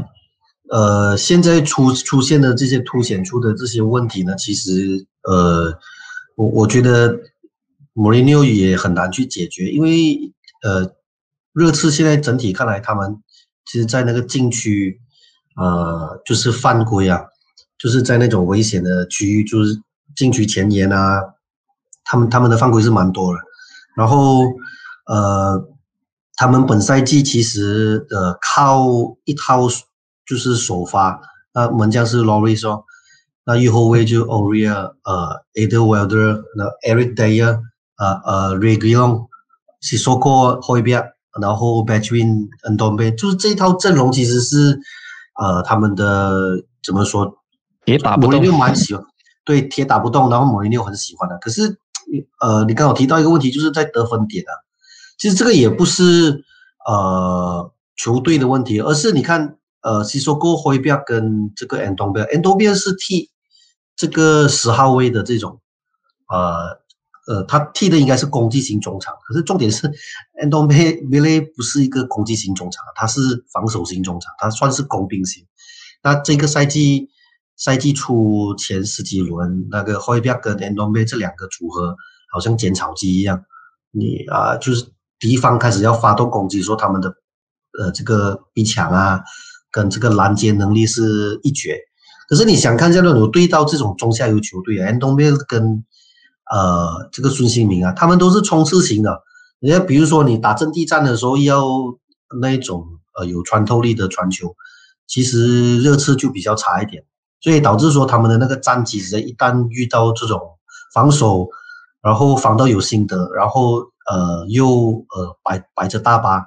[0.70, 5.78] 呃现在出出现的这些凸显出的这些问题呢，其实呃
[6.36, 7.18] 我我觉得。
[7.92, 10.94] 莫里尼奥也很难去解决，因为呃，
[11.52, 13.20] 热刺现在整体看来，他们
[13.66, 15.00] 其实，在那个禁区，
[15.56, 17.24] 呃，就是犯规啊，
[17.78, 19.80] 就是在那种危险的区域，就是
[20.14, 21.20] 禁区前沿啊，
[22.04, 23.40] 他们他们的犯规是蛮多的。
[23.96, 24.44] 然后
[25.06, 25.68] 呃，
[26.36, 28.86] 他们本赛季其实呃靠
[29.24, 29.66] 一套
[30.24, 31.20] 就是首发，
[31.52, 32.84] 那门将是 Loris 哦，
[33.44, 37.60] 那右后卫就 Oria，呃，Eder Wilder，那 Eric Dayer。
[38.00, 39.28] 呃呃，Reguilon、
[39.82, 41.02] Sissoko、h o y b e
[41.40, 44.80] 然后 Between、n d o m b e 就是这一套阵容其实是
[45.40, 47.36] 呃他们的怎么说？
[47.84, 48.32] 铁打不动。
[48.32, 49.04] 莫雷尼奥蛮喜欢，
[49.44, 51.38] 对，铁打不动，然后莫雷尼奥很喜欢的。
[51.38, 51.78] 可是
[52.40, 54.52] 呃，你刚好提到一个问题，就是在得分点啊。
[55.18, 56.42] 其实这个也不是
[56.86, 63.30] 呃球队的问题，而是你看，呃，西索戈辉比亚跟这个安东比亚，安东比亚是替
[63.94, 65.60] 这个十号位的这种，
[66.28, 66.80] 呃
[67.30, 69.90] 呃，他踢的应该是攻击型中场，可是重点是
[70.42, 70.74] 安东比
[71.10, 73.20] 比雷不是一个攻击型中场，他是
[73.52, 75.46] 防守型中场，他算是工兵型。
[76.02, 77.08] 那这个赛季。
[77.62, 81.94] 赛季初前十几轮，那个霍伊比亚跟安东贝这两个组合
[82.32, 83.44] 好像剪草机一样，
[83.90, 84.86] 你啊，就是
[85.18, 87.10] 敌方开始要发动攻击，说他们的
[87.78, 89.20] 呃这个逼抢啊，
[89.70, 91.76] 跟这个拦截能力是一绝。
[92.30, 95.84] 可是你想看一下那种对到这种中下游球队，安东贝跟
[96.50, 99.22] 呃这个孙兴民啊，他们都是冲刺型的。
[99.60, 101.64] 人家比如说你打阵地战的时候要
[102.40, 102.86] 那种
[103.18, 104.54] 呃有穿透力的传球，
[105.06, 107.04] 其实热刺就比较差一点。
[107.42, 110.38] 所以导致说他们的那个战绩，一旦遇到这种
[110.92, 111.48] 防守，
[112.02, 113.78] 然后防到有心得，然后
[114.10, 114.66] 呃又
[115.08, 116.44] 呃摆摆着大巴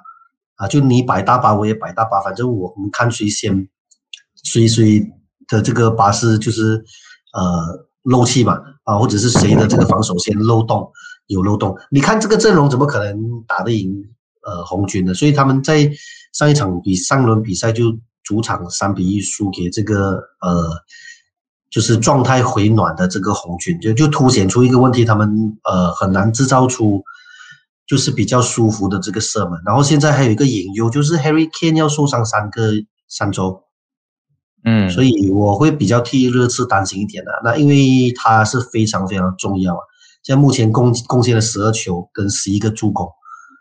[0.54, 3.68] 啊，就你摆大巴我也摆大巴，反正我们看谁先，
[4.44, 5.04] 谁谁
[5.48, 6.84] 的这个巴士就是
[7.32, 10.90] 呃漏气嘛啊，或者是谁的这个防守先漏洞
[11.26, 13.92] 有漏洞，你看这个阵容怎么可能打得赢
[14.46, 15.12] 呃红军呢？
[15.12, 15.90] 所以他们在
[16.32, 17.98] 上一场比上轮比赛就。
[18.26, 20.66] 主场三比一输给这个呃，
[21.70, 25.28] 就是状态回暖的这个红军，就就凸显出一个问题，他们
[25.62, 27.04] 呃很难制造出
[27.86, 29.60] 就是比较舒服的这个射门。
[29.66, 32.72] 然后现在还有一个隐忧，就是 Harry Kane 要受伤三个
[33.10, 33.63] 三周，
[34.64, 37.30] 嗯，所以我会比较替热刺担心一点的。
[37.44, 39.80] 那因为他是非常非常重要啊，
[40.22, 43.08] 现在目前贡贡献了十二球跟十一个助攻，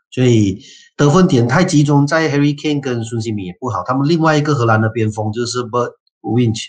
[0.10, 0.64] 所以。
[0.96, 3.82] 得分点太集中在 Harry Kane 跟孙兴民也不好。
[3.84, 5.90] 他们另外一个荷兰的边锋就是 Bert
[6.22, 6.66] Winch，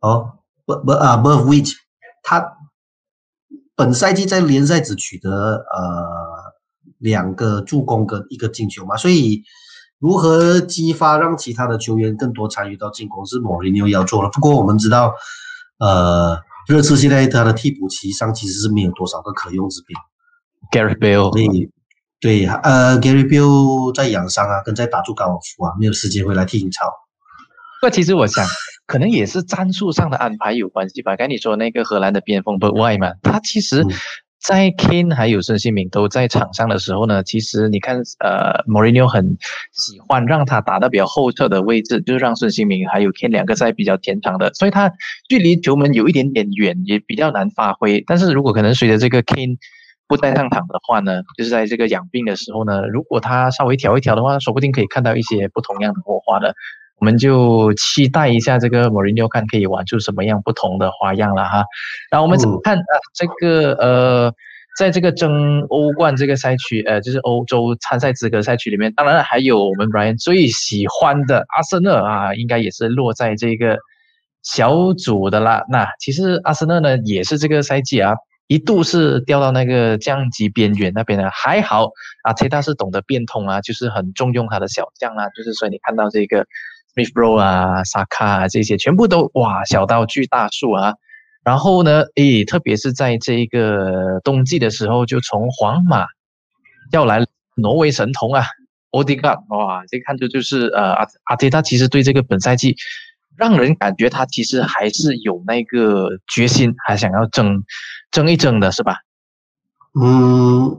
[0.00, 1.72] 哦，Bert Bert 啊 Bert Winch，
[2.22, 2.52] 他
[3.74, 5.30] 本赛季在联赛只取得
[5.74, 6.06] 呃
[6.98, 9.42] 两个助攻跟一个进球嘛，所以
[10.00, 14.30] 如何激发让其他的球员更多参与到进攻是莫里尼奥要做了。
[14.30, 15.14] 不过我们知道，
[15.78, 16.36] 呃，
[16.66, 19.96] 热刺现在他的替补席上其实是没有多少个可用之兵
[20.72, 21.30] ，Gary Bale。
[21.30, 21.70] 所以。
[22.22, 26.84] 对，呃，Gary Bill 在养伤啊，跟在打住高尔夫啊，没有时间回来踢英超。
[27.80, 28.46] 那其实我想，
[28.86, 31.16] 可能也是战术上的安排有关系吧。
[31.16, 33.82] 刚你说那个荷兰的边锋 b u t w y 嘛，他其实，
[34.42, 39.36] 在 Kane 还有孙兴民都在场上的时候呢，其实你看，呃，Mourinho 很
[39.70, 44.90] 喜欢让他打到比较后侧的位置，就是让孙兴民还有 Kane 两个在比较前场的，所以他
[45.28, 48.02] 距离球门有一点点远，也比较难发挥。
[48.06, 49.58] 但是如果可能随着这个 Kane
[50.08, 56.54] 不在上场的话呢，就是在这个养病的时候呢，如果他稍微调一调的话，说不定可以看到一些不同样的火花的。
[57.00, 61.64] 我们就期待一下这个莫林纽看可以玩出什么样不同的花样了哈。
[62.10, 62.92] 然后我们怎么看啊？
[63.14, 64.34] 这个呃，
[64.78, 73.78] 在这个争欧冠这个赛区，呃，就是欧洲参赛资格赛区里面，当然还有我们 Brian 最喜欢的阿森纳啊，应该也是落在这个
[74.42, 75.64] 小组的啦。
[75.70, 78.14] 那其实阿森纳呢，也是这个赛季啊。
[78.46, 81.88] 一度是掉到那个降级边缘那边的，还好
[82.24, 86.44] 啊，切他是懂得变通啊，就是很重用他的小将啊，就是所以你看到这个
[86.94, 90.94] Smith Rowe 啊、萨卡啊这些，全部都哇小到巨大数啊。
[91.44, 96.06] 然后呢，诶，特别是在这个冬季的时候，就从皇马
[96.92, 97.26] 要来
[97.56, 98.44] 挪威神童啊，
[98.90, 102.76] 奥迪加，哇，这看着就是呃阿阿迪他其实对这个本赛季。
[103.36, 107.64] 让人感觉他其实还是有那个决心，还想要争，
[108.10, 108.96] 争一争的是吧？
[109.98, 110.76] 嗯，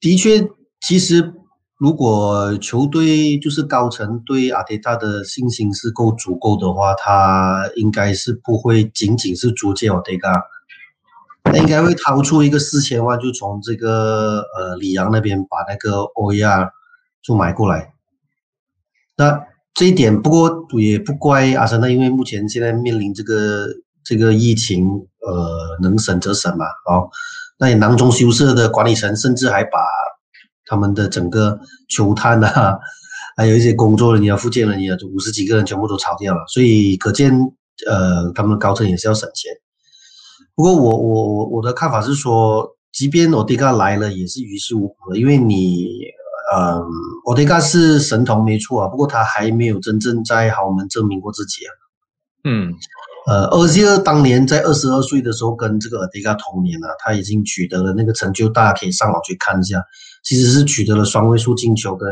[0.00, 0.48] 的确，
[0.80, 1.32] 其实
[1.78, 10.44] 如果球队就是高层对阿迪达的信心是够足够的话，他应该是不会仅仅是租借阿迪达，
[11.44, 16.70] 他应该会掏出一个四千万，就从这个呃里昂那边把那个欧亚
[17.22, 17.94] 就买过来。
[19.16, 19.44] 那。
[19.74, 23.68] 这一点，不过也不怪阿森纳，因为目前现在面临这个
[24.02, 24.88] 这个疫情，
[25.20, 27.08] 呃，能省则省嘛，哦，
[27.60, 29.78] 那也囊中羞涩的管理层，甚至还把
[30.68, 32.78] 他们的整个球探啊，
[33.36, 37.32] 还有一些工作人员、福建人员，五十几个人全部都炒掉了，所以可见，
[37.86, 39.50] 呃，他们高层也是要省钱。
[40.54, 45.88] 不过我我我我的看法是说，即便奥迪加来了，也是于事无补，因为你。
[46.50, 46.80] 嗯，
[47.26, 51.70] 奥迪加是神童没错啊，不过他还没有真正在豪门证明过自己啊。
[52.44, 52.72] 嗯，
[53.28, 59.84] 呃，厄齐尔当年在二十二岁的时候跟这个奥迪加同年啊，他已经取得了那个成就，大家可以上网去看一下，
[60.24, 62.08] 其实是取得了双位数进球跟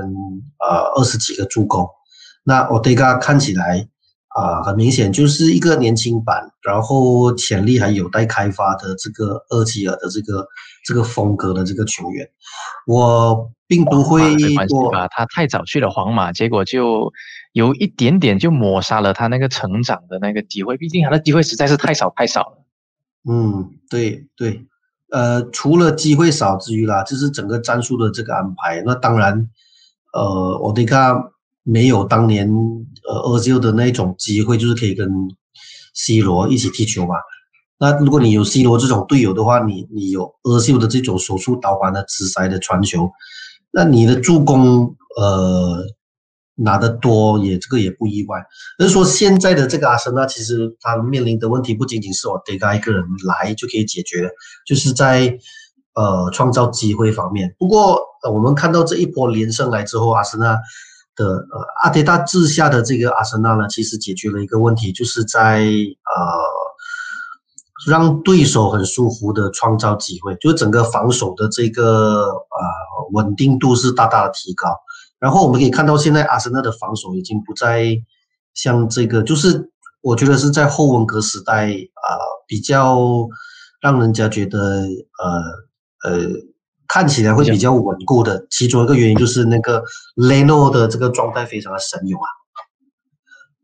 [0.58, 1.88] 呃二十几个助攻。
[2.44, 3.88] 那奥迪加看起来
[4.28, 10.46] 啊，很明显就是一个年轻版，然后潜力还有待开发的这个厄齐尔的这个
[10.84, 12.28] 这个风格的这个球员，
[12.86, 14.36] 我并不会
[14.68, 17.10] 说他太早去了皇马，结果就
[17.56, 22.66] 有一点点就抹杀了他那个成长的那个机会，毕竟他的机会实在是太少太少了。
[23.26, 24.66] 嗯，对对，
[25.10, 29.48] 呃，除了机会少之余啦，就是整个战术的这个安排，那当然，
[30.12, 31.16] 呃，我得看
[31.62, 32.46] 没有当年
[33.08, 35.10] 呃阿修的那种机会，就是可以跟
[35.94, 37.14] C 罗一起踢球嘛。
[37.78, 43.10] 那如果你有 C 罗这种队友的话，你你有阿修的这种手术导管的直塞的传球，
[43.70, 45.86] 那你的助攻呃。
[46.58, 48.42] 拿得多也这个也不意外，
[48.78, 54.30] 而是说现在的这个阿森纳，其实他面临的问题不仅仅是我得他一个人来就可以解决，
[54.66, 55.38] 就是在
[55.94, 57.54] 呃创造机会方面。
[57.58, 58.00] 不过
[58.32, 60.56] 我们看到这一波连胜来之后，阿森纳
[61.14, 66.22] 的呃阿迪达治下的这个阿森纳呢，其实解决了一个问题，就是在呃
[67.86, 72.66] 让对手很舒服的创造机会，就整个防守的这个呃
[73.12, 74.68] 稳定度是大大的提高。
[75.18, 77.96] 然后我们可以看到，现在阿森纳的防守已经不再
[78.54, 79.70] 像这个，就是
[80.02, 82.08] 我觉得是在后文革时代啊，
[82.46, 83.28] 比较
[83.80, 86.28] 让人家觉得呃呃
[86.86, 88.46] 看起来会比较稳固的。
[88.50, 89.82] 其中一个原因就是那个
[90.14, 92.28] 雷诺的这个状态非常的神勇啊。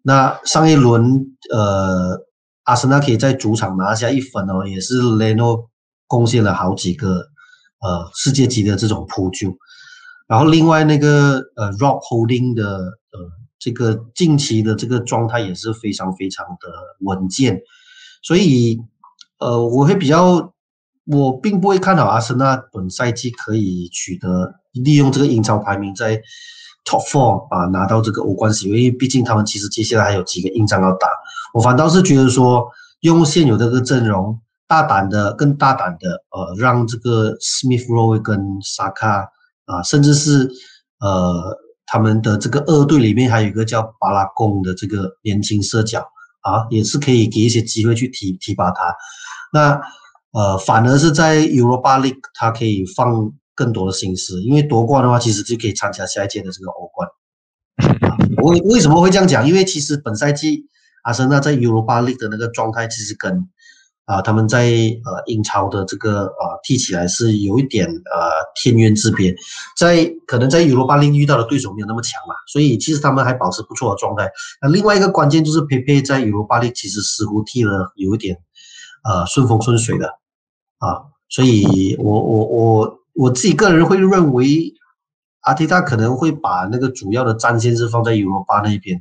[0.02, 2.18] 那上一轮呃，
[2.64, 5.68] 阿森纳可以在主场拿下一分哦，也是雷诺
[6.06, 7.18] 贡献了好几个
[7.80, 9.54] 呃世界级的这种扑救。
[10.28, 13.18] 然后另外那个呃，Rock Holding 的呃
[13.58, 16.68] 这个近期的这个状态也是非常非常的
[17.00, 17.60] 稳健，
[18.22, 18.80] 所以
[19.38, 20.54] 呃我会比较，
[21.06, 26.16] 我并不会看好阿森纳本赛季可以取得利用这个英超排名在
[26.84, 31.08] Top Four 啊拿到这个欧冠席位，因为毕竟他们其实接下来还有几个硬仗要打。
[31.52, 32.66] 我反倒是觉得说
[33.00, 39.28] 用现有这个阵容，大胆的更大胆的呃让这个 Smith Rowe 跟萨卡。
[39.66, 40.50] 啊，甚至是
[41.00, 46.00] 呃，他们的这个二队里面还有一个叫巴拉贡的这个年轻射脚
[46.40, 48.94] 啊，也是可以给一些机会去提提拔他。
[49.52, 49.80] 那
[50.32, 57.08] 呃，反而是在 Europa League，他可以放更多的心思，因为夺冠的话，其实就可以参加下一届的这个欧冠。
[58.42, 59.46] 我为什么会这样讲？
[59.46, 60.66] 因为其实本赛季
[61.04, 63.46] 阿森纳在 Europa League 的那个状态，其实跟
[64.04, 64.64] 啊，他们在
[65.04, 69.32] 呃英超的这个呃踢起来是有一点呃天渊之别，
[69.78, 74.28] 在可能在宇罗巴林遇到的对手没有那么强嘛，所以其实他们还保持不错的状态。
[74.60, 78.36] 那另外一个关键就是佩佩在宇罗巴林其实似乎踢了有一点
[79.04, 80.08] 呃顺风顺水的
[80.78, 84.74] 啊，所以我我我我自己个人会认为
[85.42, 89.00] 阿提达可能会把那个主要的战线是放在宇罗巴那一边，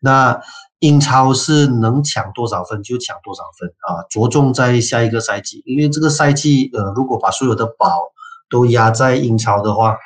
[0.00, 0.40] 那。
[0.80, 8.12] 英超是能抢多少分就抢多少分啊，着重在下一个赛季，因为这个赛季，呃，如果把所有的宝
[8.48, 9.96] 都压在英超的话，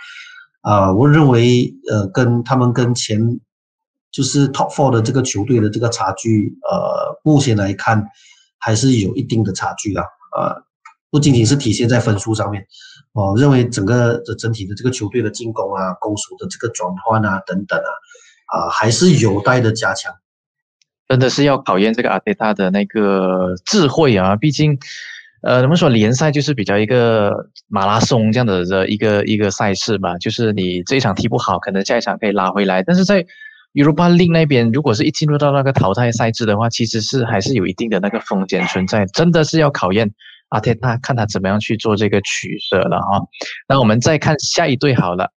[0.63, 3.39] 啊，我认为，呃，跟他们跟前
[4.11, 8.09] 就是 top four 的这个球队的这个差距，呃，目前来看
[8.59, 10.05] 还是有一定的差距啊，
[10.39, 10.57] 啊，
[11.11, 12.67] 不仅仅是体现在分数上面，
[13.13, 17.91] 我认为整个的整体的这个球队的进攻啊、攻守的这个转换啊等等啊，
[18.47, 20.15] 啊，还是有待的加强。
[21.09, 24.35] 真的是要考验这个阿迪塔的那个智慧啊！
[24.35, 24.79] 毕竟，
[25.43, 27.33] 呃，怎么说联赛就是比较一个
[27.69, 32.83] 马拉松这样的的一个一个赛事吧，就是你这一场踢不好，可能下一场可以拉回来。
[32.83, 33.27] 但是在
[33.75, 40.11] Europa League 那边，如果是一进入到那个淘汰赛制的话，其实是还是有一定的那个风险存在，真的是要考验
[40.49, 43.21] 阿迪塔，看他怎么样去做这个取舍了哈。
[43.69, 45.31] 那我们再看下一队好了。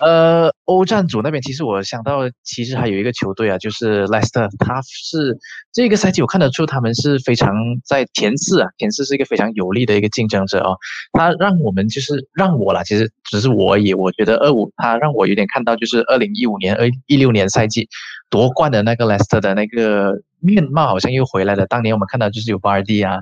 [0.00, 5.38] 呃，欧战组那边其实我想到，其实还有一个球队啊，就是莱斯特，他是
[5.72, 10.76] 这个赛季我看得出他们是非常在前四啊，前四是一个非常有力的一个竞争者哦。
[11.12, 17.88] 他让我们就是让我啦，其实只是我也我觉得二五他让我有点看到就是二零一五年、二一六年赛季
[18.28, 21.66] 夺冠的那个莱斯特的那个面貌好像又回来了。
[21.66, 23.20] 当年我们看到就是有巴尔蒂啊。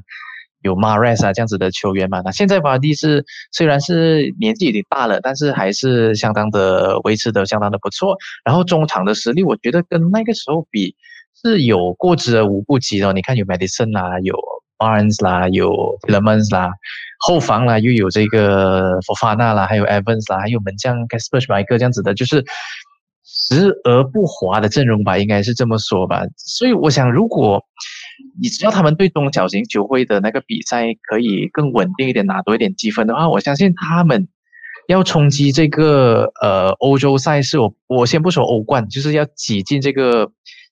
[0.65, 2.23] 有马瑞斯啊这样子的球员嘛？
[2.25, 8.17] 那现在巴蒂是虽然是年纪有点大了，但是还是相当的维持的相当的不错。
[8.45, 10.97] 然后中场的实力，我觉得跟那个时候比
[11.43, 13.13] 是有过之而无不及的。
[13.13, 14.35] 你看有 Madison 啦，有
[14.79, 15.71] Barnes 啦，有
[16.09, 16.71] Lemons 啦，
[17.19, 22.43] 后防啦又有这个 Fofana 啦，还有 Evans 啦，还有门将 Casper s c h m e 这样子的，就是
[23.23, 26.23] 实而不华的阵容吧，应该是这么说吧。
[26.39, 27.63] 所以我想，如果
[28.41, 34.29] 你只要他们对中小型球会的那个比赛可以更稳定一点，拿多一点积分的话，我相信他们
[34.89, 40.31] 要冲击这个呃欧洲赛事，我我先不说欧冠，就是要挤进这个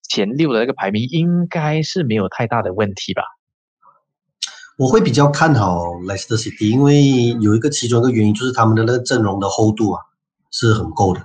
[0.08, 3.22] 前六的那个排名应该是没有太大的问题吧？
[4.78, 10.00] 我会比较看好 Leicester City，因为有一个其中一个原因就是他们的那个阵容的厚度啊
[10.50, 11.20] 是很够的。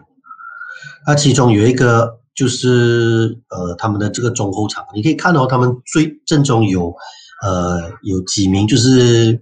[1.08, 6.94] 那其中有一个就是呃他们的这个中后场，你可以看到他们最正中有
[7.44, 9.42] 呃有几名就是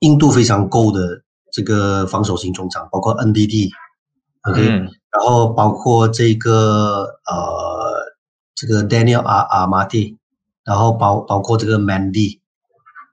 [0.00, 8.14] 硬度非常够的这个防守型中场，包括 NDD，OK，然后包括这个呃
[8.54, 10.18] 这个 Daniel 阿阿马蒂，
[10.64, 12.40] 然后包包括这个 Mandy。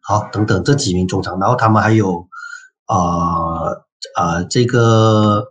[0.03, 2.27] 好，等等这几名中场，然后他们还有，
[2.87, 3.85] 呃
[4.17, 5.45] 呃，这个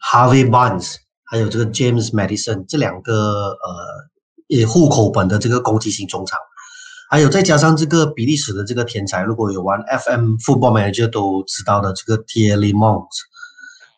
[0.00, 0.94] Harvey Barnes，
[1.30, 3.14] 还有这个 James Madison 这两个
[3.50, 4.10] 呃，
[4.48, 6.38] 也户口本的这个攻击型中场，
[7.08, 13.06] 还有再加上这个比利时的这个天才，如果有玩 FM Football Manager 都知道的这个 Terry Mont，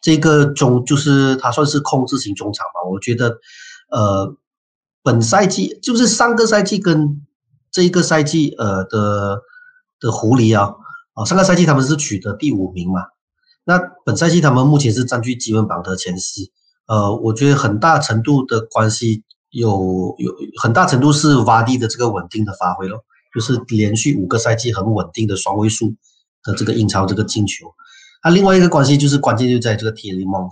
[0.02, 3.38] 这个中就是他算是控制型中场吧，我觉得，
[3.90, 4.36] 呃，
[5.02, 7.26] 本赛季就是上个赛季跟
[7.70, 9.40] 这一个赛季呃的。
[10.04, 10.74] 的狐狸啊，
[11.14, 13.04] 啊，上个赛季他们是取得第五名嘛，
[13.62, 16.40] 那本赛季他们目前是占据积分榜的前四，
[16.86, 23.04] 呃，我觉得很大程度的关系有有很大程度是瓦蒂的这个稳定的发挥咯，
[23.34, 25.94] 就是连续五个赛季很稳定的双位数
[26.44, 27.66] 的这个英超这个进球，
[28.24, 30.50] 那另外一个关系就是关键就在这个 t e l e Mons，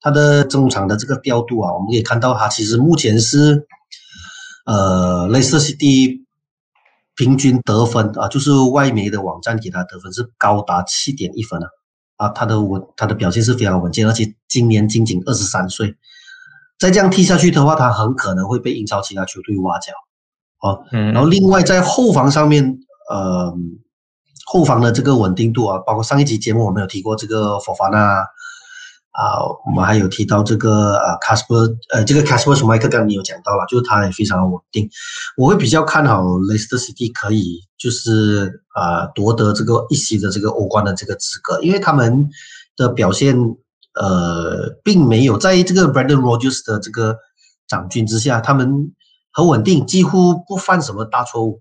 [0.00, 3.66] 他的中场的这个调度啊，我们可以看到他其实目前是，
[4.66, 6.20] 呃，类似是第一。
[7.16, 11.66] 平均得分啊，就是外媒的网站给他得分是高达七点一分啊，
[12.20, 15.96] 啊，他的稳，他的表现是非常稳健，而且今年仅仅二十三岁，
[16.78, 19.92] 再这样踢下去的话，他很可能会被英超其他球队挖角，
[20.60, 23.54] 哦，嗯，然后另外在后防上面，呃，
[24.44, 28.26] 后防的这个稳定度啊，包括上一集节目我们有提过这个佛法纳。
[29.12, 31.58] 啊，我们还有提到这个呃，卡斯珀，
[31.92, 34.88] 呃，这个卡斯珀·舒麦克，刚刚你有讲到了，就是他也非常稳定。
[35.36, 42.30] 我会比较看好雷斯特西蒂可以就是呃夺得这个一席的这个欧冠的这个资格，因为他们
[42.76, 43.36] 的表现
[43.94, 47.16] 呃并没有在这个 Brandon Rodgers 的这个
[47.66, 48.92] 掌军之下，他们
[49.32, 51.60] 很稳定，几乎不犯什么大错误。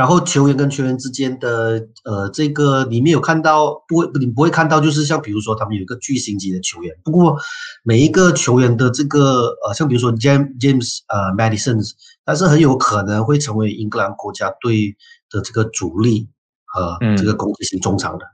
[0.00, 6.96] 然后球员跟球员之间的呃，这个你没有看到，不会你不会看到，就是像比如说他们有一个巨星级的球员。
[7.04, 7.36] 不过
[7.82, 11.86] 每一个球员的这个呃，像比如说 James James 呃 Madison，
[12.24, 14.96] 但是很有可能会成为英格兰国家队
[15.28, 16.30] 的这个主力
[16.64, 18.24] 和这个攻击型中场的。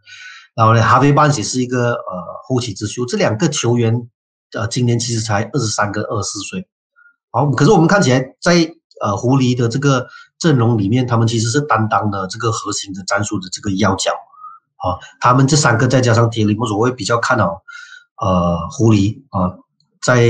[0.55, 3.05] 然后呢，哈维班也是一个呃后起之秀。
[3.07, 4.09] 这两个球员
[4.53, 6.69] 呃，今年其实才二十三跟二十四岁。
[7.33, 8.73] 好，可是我们看起来在。
[8.99, 10.07] 呃，狐狸的这个
[10.47, 14.13] 阵容里面，他们其实是担当的这个核心的战术的这个要角，
[14.77, 17.63] 啊，他们这三个再加上铁林，我会比较看好，
[18.23, 19.59] 呃，狐狸啊，
[20.01, 20.23] 在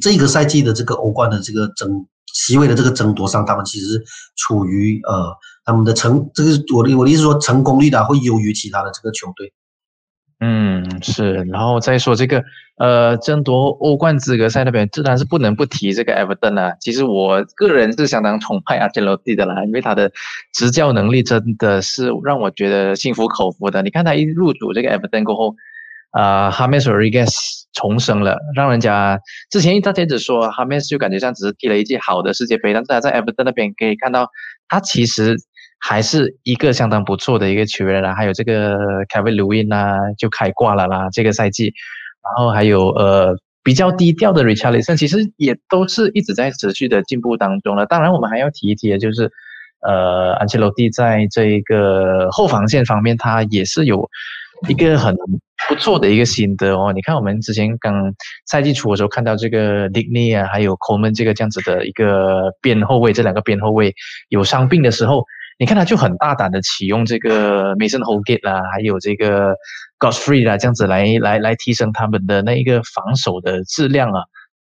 [0.00, 4.04] 这个赛季的这个欧冠的这个争席位的这个争夺上，他们其实
[4.36, 9.52] 处于呃，他们的成这个我的我的意思说成功率的会优于其他的这个球队。
[10.40, 12.44] 嗯，是，然后再说这个，
[12.78, 16.72] 呃，争夺欧冠资格赛那边，自然是不能不提这个 Everton 啊。
[16.78, 20.12] 其实我个人是相当崇拜阿切洛蒂的啦，因为他的
[20.52, 23.82] 执教能力真的是让我觉得心服口服的。
[23.82, 25.56] 你看他一入主这个 Everton 过后，
[26.12, 29.18] 啊，哈梅斯·罗 g 格斯重生了，让人家
[29.50, 34.30] 之前大家只说哈梅斯就感觉像只是踢了一届好的世界杯，但是他在 Everton 那边可以看到，
[34.68, 35.36] 他其实。
[35.80, 38.76] 还是一个相当不错的一个球员啦，还有这个
[39.06, 41.72] Kevin Lewin 啊，就开挂了啦，这个赛季，
[42.22, 47.86] 然后还有呃比较低调的 Richarlison，其实也都是一直在持续的进步当中了。
[47.86, 49.30] 当然，我们还要提一提的就是，
[49.80, 54.10] 呃，安切洛蒂在这一个后防线方面，他也是有
[54.68, 55.14] 一个很
[55.68, 56.92] 不错的一个心得哦。
[56.92, 58.12] 你看，我们之前刚
[58.46, 63.94] 赛季初的时候看到这个 Digny 啊，还有 Coleman 这个这样子的一个边后卫，这两个边后卫
[64.28, 65.24] 有伤病的时候。
[65.60, 69.56] 你看他就很大胆的启用这个 Mason Holgate 啦，还有这个
[69.98, 74.22] Godfrey 啦，这样子来来来提升他们的那一个防守的质量啊。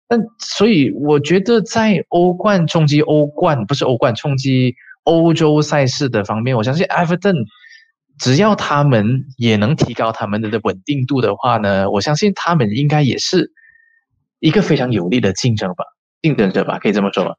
[0.09, 4.75] 但所以我觉得在欧冠冲击欧冠不是欧冠冲击
[5.05, 7.45] 欧洲赛事的方面，我相信 Everton
[8.19, 13.53] 只要他们也能提高他们的的稳定度的话呢，我相信他们应该也是
[14.39, 15.85] 一个非常有力的竞争吧，
[16.23, 17.35] 竞争者吧，可以这么说吧。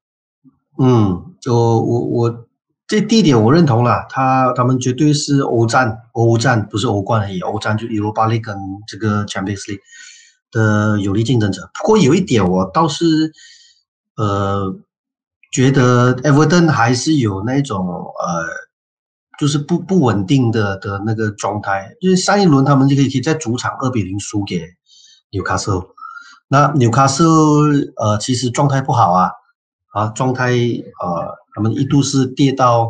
[0.79, 2.45] 嗯，就我我。
[2.89, 9.79] 这地点我认同了，他他们绝对是欧战，欧战不是欧冠而已，欧战就欧罗巴利跟这个 Champions League
[10.49, 11.69] 的有力竞争者。
[11.75, 13.31] 不过有一点我倒是，
[14.17, 14.75] 呃，
[15.51, 18.47] 觉得 Everton 还是有那种呃，
[19.39, 21.95] 就是不不稳定的的那个状态。
[22.01, 24.63] 就是上一轮他们就可以可以在主场二比零输给
[25.29, 25.79] 纽卡斯尔，
[26.47, 29.29] 那纽卡斯尔呃其实状态不好啊。
[29.91, 32.89] 啊，状态呃，他们一度是跌到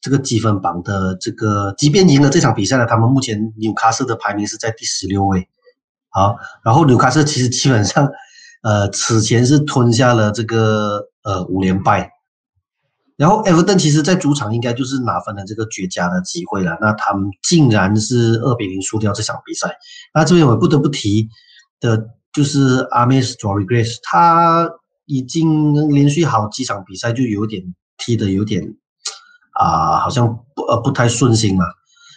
[0.00, 5.46] 这个积分榜的这个，即便赢了这场比赛呢，他们目前纽卡斯的排名是在第十六位。
[6.08, 6.34] 好，
[6.64, 8.08] 然后纽卡斯其实基本上，
[8.64, 12.10] 呃，此前是吞下了这个呃五连败。
[13.18, 19.76] 然后埃弗顿其实在主场应该就是拿分的这个绝佳的机会了，那他们竟然是二比零输掉这场比赛。
[20.14, 21.28] 那这边我不得不提
[21.80, 24.70] 的就是阿梅斯·佐瑞格斯，他
[25.04, 27.62] 已经连续好几场比赛就有点
[28.00, 28.74] 踢的有点
[29.52, 30.26] 啊，好像
[30.56, 31.64] 不呃不太顺心嘛。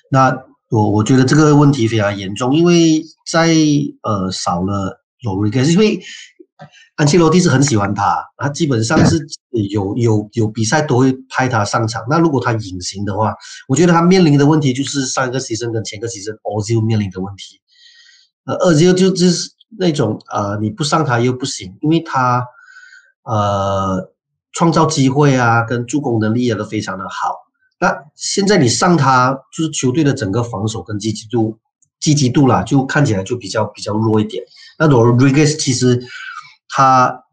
[0.09, 0.35] 那
[0.71, 3.53] 我我觉得这个问题非常严重，因为在
[4.01, 6.01] 呃少了佐瑞格斯，因为。
[6.95, 9.19] 安切洛蒂是很喜欢他，他基本上是
[9.71, 12.01] 有有有比赛都会派他上场。
[12.07, 13.35] 那如果他隐形的话，
[13.67, 17.59] 我觉得他面临的问题就是上一个牺牲跟前个牺牲 o z i 面临的问题。
[18.45, 22.45] 呃 o z i 就就是那种呃你不上他又不行，因为他
[23.23, 24.12] 呃
[24.53, 27.35] 创造机会啊跟助攻能力也都非常的好。
[27.79, 31.59] 那现在你上他，就是球队的整个防守跟积极度
[31.99, 34.43] 积极度啦，就看起来就比较比较弱一点。
[34.79, 36.01] 那 Rodriguez 其实。
[36.75, 37.23] 他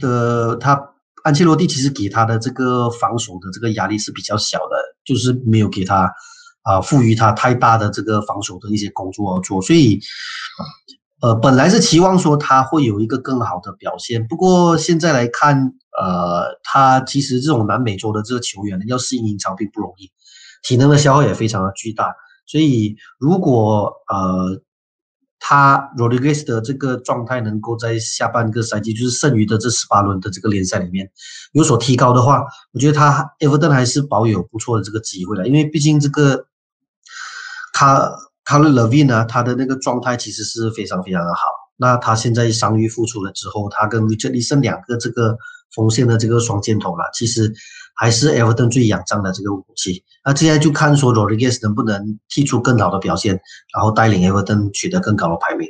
[0.00, 0.90] 的他
[1.22, 6.12] 安切洛蒂其实给他的这个防守的这个压力是比较小的，就是没有给他
[6.62, 10.00] 啊赋予他太大的这个防守的一些工作要做，所以
[11.20, 20.10] 呃本来是期望说他会有一个更好的表现，不过现在来看，呃他其实这种南美洲的这个球员要适应英超并不容易，
[20.62, 22.14] 体能的消耗也非常的巨大，
[22.46, 24.62] 所以如果呃。
[25.44, 31.10] 他 Rodriguez 的这个状态能够在下半个赛季，就是剩余的这十八轮的这个联赛里面
[31.50, 35.48] 有所提高的话，我觉得他 Everton 还是保有不错的这个机会的。
[35.48, 36.46] 因为毕竟这个
[37.72, 38.08] 卡
[38.44, 41.40] 卡勒勒维呢，他的那个状态其实是非常非常的好。
[41.76, 45.36] 那他现在伤愈复出了之后，他跟 Richard 剩两个这个
[45.74, 47.52] 锋线的这个双箭头了，其实。
[47.94, 53.38] 还是 Everton 最仰仗的这个武器，那现在就看说 Rodriguez 能不能踢出更好的表现，
[53.72, 55.68] 然后带领 Everton 取得更高的排名。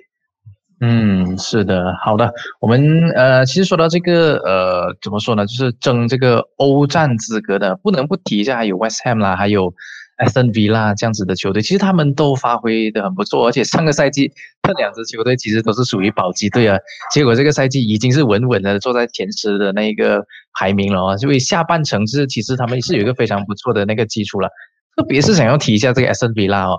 [0.81, 9.75] 嗯，是的，好的，我们呃，其实说到这个呃，怎么说呢，就是争这个欧战资格的，不能不提一下，还有 West Ham 啦，还有。
[10.19, 14.31] S N V 啦，这样子的球队，其实他们都发挥的很不错，而且上个赛季
[14.63, 16.79] 这两支球队其实都是属于保级队啊，
[17.13, 20.25] 结果这个赛季已经是稳稳的坐在前十的那个
[20.59, 24.49] 排名了啊，所以下半程是其实他们是有一个非常不错的那个基础了，
[24.97, 26.79] 特别是想要提一下这个 S N V 啦哦，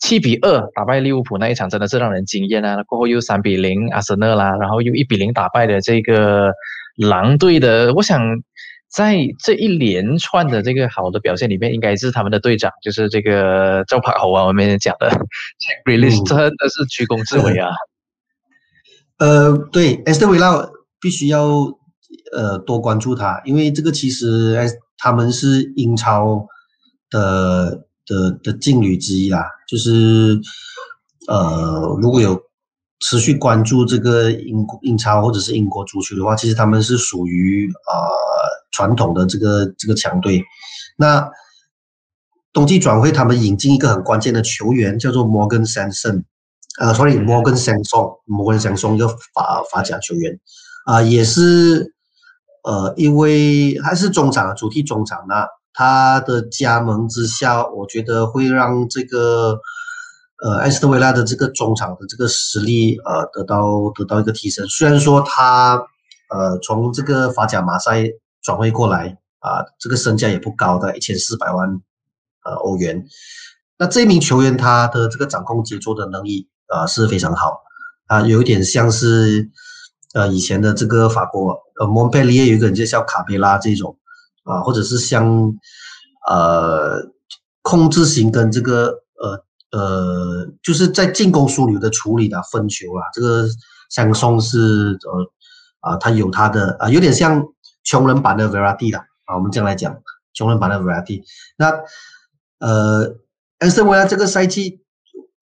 [0.00, 6.52] 七比二打败利物浦那一场真的是让人惊艳啊，过后又三比零阿森纳啦，然后又一比零打败的这个
[6.96, 8.20] 狼队的，我想。
[8.94, 15.08] 在这一连串的这个好的表现里面，应该是他们的队长，就是这个周柏豪啊，我们讲的
[15.58, 17.70] Jack Release 真的是居功至伟啊。
[19.18, 20.70] 呃，对，Esther v i l a
[21.00, 21.48] 必须要
[22.36, 24.58] 呃多关注他，因为这个其实
[24.98, 26.46] 他们是英超
[27.08, 30.38] 的的的劲旅之一啦，就是
[31.28, 32.38] 呃如果有
[33.00, 38.61] 持续关注这个英英超或者是英国足球的话，其实他们是属于呃。
[38.72, 40.42] 传统的这个这个强队，
[40.96, 41.30] 那
[42.54, 46.24] 冬季转会他们引进一个很关键的球员，叫做摩根·桑森，
[46.78, 50.38] 呃，sorry，摩根·桑松，摩根·桑松一个法法甲球员，
[50.84, 51.94] 啊，也是
[52.62, 59.58] 呃因为还是中场主题中场那他的加盟之下，我觉得会让这个
[60.42, 64.66] 呃埃斯特维拉的这个中场的这个实力呃得到得到一个提升。
[64.68, 65.82] 虽然说他
[66.28, 68.10] 呃从这个法甲马赛。
[68.42, 71.68] 转会过来啊，这个身价也不高，的一千四百万
[72.44, 73.04] 呃欧元。
[73.78, 77.60] 那这名球员他的这个掌控节奏的能力啊是非常好
[78.06, 79.50] 啊，有点像是
[80.14, 83.96] 呃以前的这个法国呃蒙佩利耶有一个人就叫卡佩拉这种
[84.44, 85.52] 啊，或者是像
[86.28, 87.00] 呃
[87.62, 93.48] 控制型跟这个呃呃就是在进攻枢纽的处理的分球啊，这个
[93.90, 94.98] 相送是
[95.80, 97.44] 呃啊他有他的啊有点像。
[97.84, 100.00] 穷人版的 Verity 啦，啊，我们这样来讲，
[100.32, 101.22] 穷人版的 Verity。
[101.56, 101.72] 那
[102.58, 103.16] 呃，
[103.58, 104.80] 安森维拉这个赛季，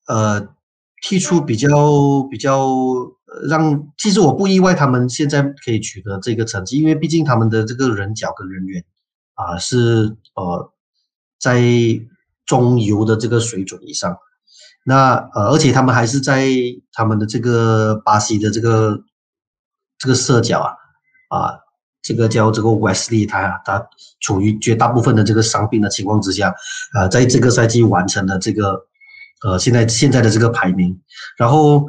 [0.06, 0.48] 呃，
[1.02, 2.66] 踢出比较比较
[3.48, 8.82] 让，其实我不意外，他们现在可以取得这个成绩，因为毕竟他们的这个人脚跟人员
[9.34, 10.72] 啊，是呃
[11.38, 11.60] 在
[12.46, 14.16] 中游的这个水准以上。
[14.84, 16.48] 那呃，而且他们还是在
[16.92, 19.02] 他们的这个巴西的这个
[19.98, 20.60] 这个射脚
[21.28, 21.60] 啊，啊。
[22.02, 23.86] 这个叫这个 Wesley，他他
[24.20, 26.54] 处于绝大部分的这个伤病的情况之下，
[26.94, 28.86] 啊，在这个赛季完成了这个，
[29.44, 30.98] 呃，现在现在的这个排名。
[31.36, 31.86] 然后，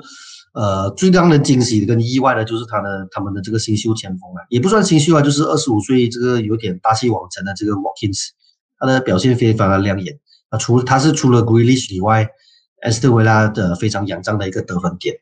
[0.53, 8.30] 呃，最让人惊喜跟意外的就是他的他们的这个新秀前锋啊，也不算新秀啊，就是二十五岁这个有点大器晚成的这个 Watkins，
[8.78, 10.57] 他的表现非常的亮眼啊。
[10.57, 12.28] 除他是除了 Grealish 以外，
[12.82, 15.15] 埃斯特维拉的非常仰仗的一个得分点。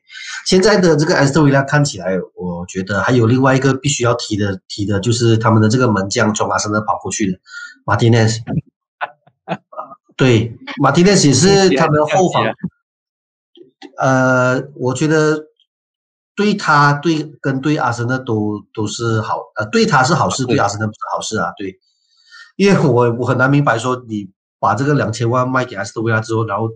[0.45, 7.37] 现在的这个埃斯特维拉看起来，我觉得还有另外一个必须要提的提的，就是他们的这个门将从阿森纳跑过去的
[7.85, 8.39] 马丁内斯。
[10.15, 12.45] 对，马丁内斯也是他们后防。
[13.97, 15.47] 呃，我觉得
[16.35, 21.51] 对他对跟对阿森纳都都是好，呃，对他是好事，对阿森纳不是好事啊。
[21.57, 21.77] 对，
[22.55, 24.29] 因为我我很难明白说你
[24.59, 26.69] 把这个两千万卖给埃斯特维拉之后，然后。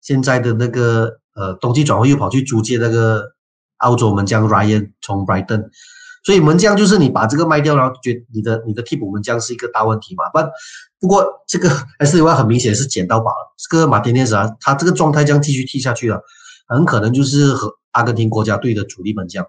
[0.00, 3.32] 现在的那个呃冬季转会又跑去租借那个
[3.78, 5.68] 澳洲门将 Ryan 从 Brighton，
[6.24, 10.24] 所以门将就是你把这个卖掉，然后觉你的你的替补门将是一个大问题嘛？
[10.32, 10.38] 不
[11.00, 11.68] 不过这个
[12.00, 16.22] S 外很明显是捡到宝了，这个马丁内斯啊，他这个状态将继续踢下去了，
[16.66, 19.46] 很可能就是和阿根廷国家队的主力门将。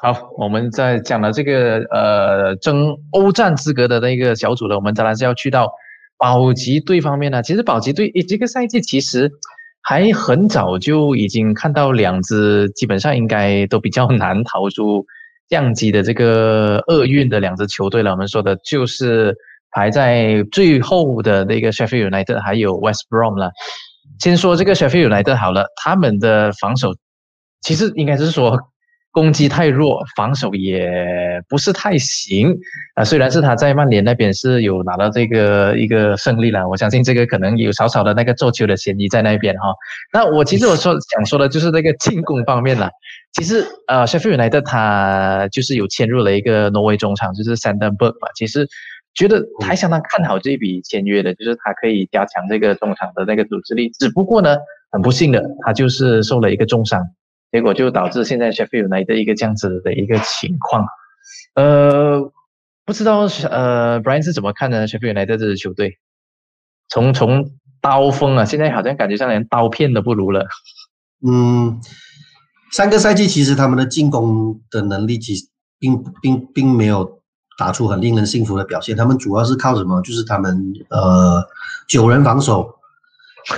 [0.00, 5.72] 好，我们在讲了这个呃争欧战资格的那个小组了，我们当然是要去到。
[6.20, 9.32] 保级队方面呢，其实保级队诶，这个赛季其实
[9.80, 15.06] 还很早就已经看到两支基本上应该都比较难逃出
[15.48, 18.10] 降级的这个厄运的两支球队了。
[18.10, 19.34] 我们说的就是
[19.70, 23.50] 排在最后的那个 Sheffield United 还有 West Brom 了。
[24.18, 26.94] 先说这个 Sheffield United 好了，他们的防守
[27.62, 28.69] 其实应该是说。
[29.12, 30.88] 攻击太弱，防守也
[31.48, 32.56] 不是太行
[32.94, 33.04] 啊。
[33.04, 39.74] 虽然是他在曼联那边是有拿到这个一个胜利了，我相信这个可能有少少的那个做球的嫌疑在那边哈。
[40.12, 42.88] 那我其实我说想说的就是那个进攻方面了。
[43.32, 48.28] 其实呃，Sheffield United 他就是有签入了一个挪威中场，就是 Sandenberg 嘛。
[48.36, 48.68] 其实
[49.14, 53.90] 觉得还相当看好这笔签约的，就是他可以加强这个中场的那个组织力。
[53.98, 54.56] 只不过呢，
[54.92, 57.04] 很不幸的，他就是受了一个重伤。
[57.52, 60.86] 结果就导致现在 Sheffield 来的一个这样子的一个情况，
[61.54, 62.32] 呃，
[62.84, 63.20] 不知道
[63.50, 65.98] 呃，Brian 是怎么看呢？Sheffield 来的这支球队，
[66.88, 70.46] 从从刀锋啊，现在好像感觉上连刀片都不如了。
[71.26, 71.80] 嗯，
[72.72, 75.46] 三个赛季其实他们的进攻的能力其实
[75.78, 77.20] 并并并没有
[77.58, 80.00] 打出很令人信服的表现，他们主要是靠什么？
[80.02, 81.44] 就是他们呃
[81.88, 82.76] 九人防守。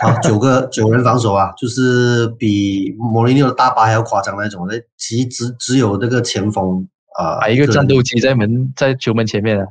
[0.01, 4.67] 好，九个九人防守啊，就是比莫雷诺的大巴还要夸张那种。
[4.69, 6.89] 那其实只只有那个前锋
[7.19, 9.67] 啊，一个战斗机在门在球门前面啊。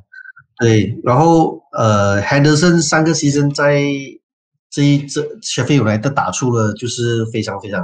[0.60, 3.82] 对，然后呃，Henderson 三个牺牲在
[4.70, 7.82] 这一这 Sheffield 来的打出了就是非常非常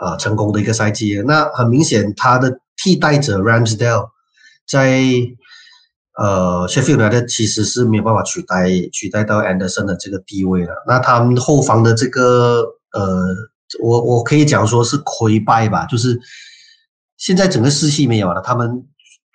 [0.00, 1.20] 啊成功的一个赛季。
[1.26, 4.10] 那很明显，他的替代者 Ramsdale
[4.68, 5.02] 在。
[6.18, 10.74] 呃，Sheffield 的其实是没有办法取代取代到 Anderson 的这个地位了。
[10.86, 13.34] 那他们后防的这个呃，
[13.80, 16.20] 我我可以讲说是溃败吧，就是
[17.16, 18.40] 现在整个士气没有了。
[18.42, 18.86] 他们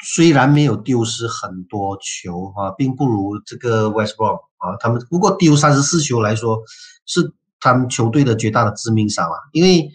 [0.03, 6.59] 虽然没有丢失很多球啊，并不如这个 West Brom 啊，他们不过丢三十四球来说，
[7.05, 9.89] 是他们球队的绝大的致命伤啊，因为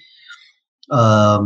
[0.89, 1.41] 呃。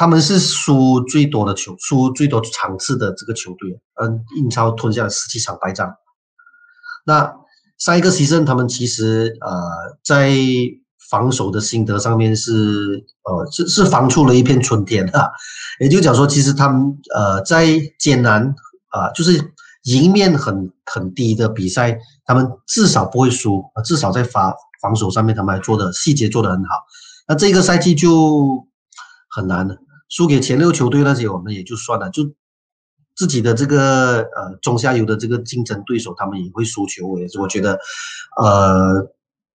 [0.00, 5.94] 他们是输最多的球，输最多场次的这个球队，嗯，英超吞下了十七场败仗。
[7.04, 7.30] 那
[7.76, 9.60] 上一个牺牲，他们其实呃
[10.02, 10.34] 在
[11.10, 15.28] 防守的心得上面是呃是是防出了一片春天啊，
[15.80, 18.54] 也就讲说，其实他们呃在艰难
[18.88, 26.70] 啊，就是赢面很很低的比赛，他们至少不会输，至少在防防守上面，他们还做的细节做得很好。
[27.28, 28.66] 那这个赛季就
[29.28, 29.76] 很难了。
[30.10, 32.24] 输给前六球队那些，我们也就算了，就
[33.14, 37.06] 自己的这个呃中下游的这个竞争对手，他们也会输球。
[37.06, 37.78] 我也是，我觉得，
[38.42, 39.08] 呃，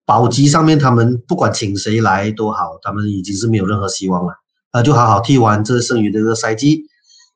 [0.05, 4.33] 保级上面他们不管请谁来都好，他们已经是没有任何希望了。
[4.71, 6.83] 那就好好踢完这剩余的这个赛季，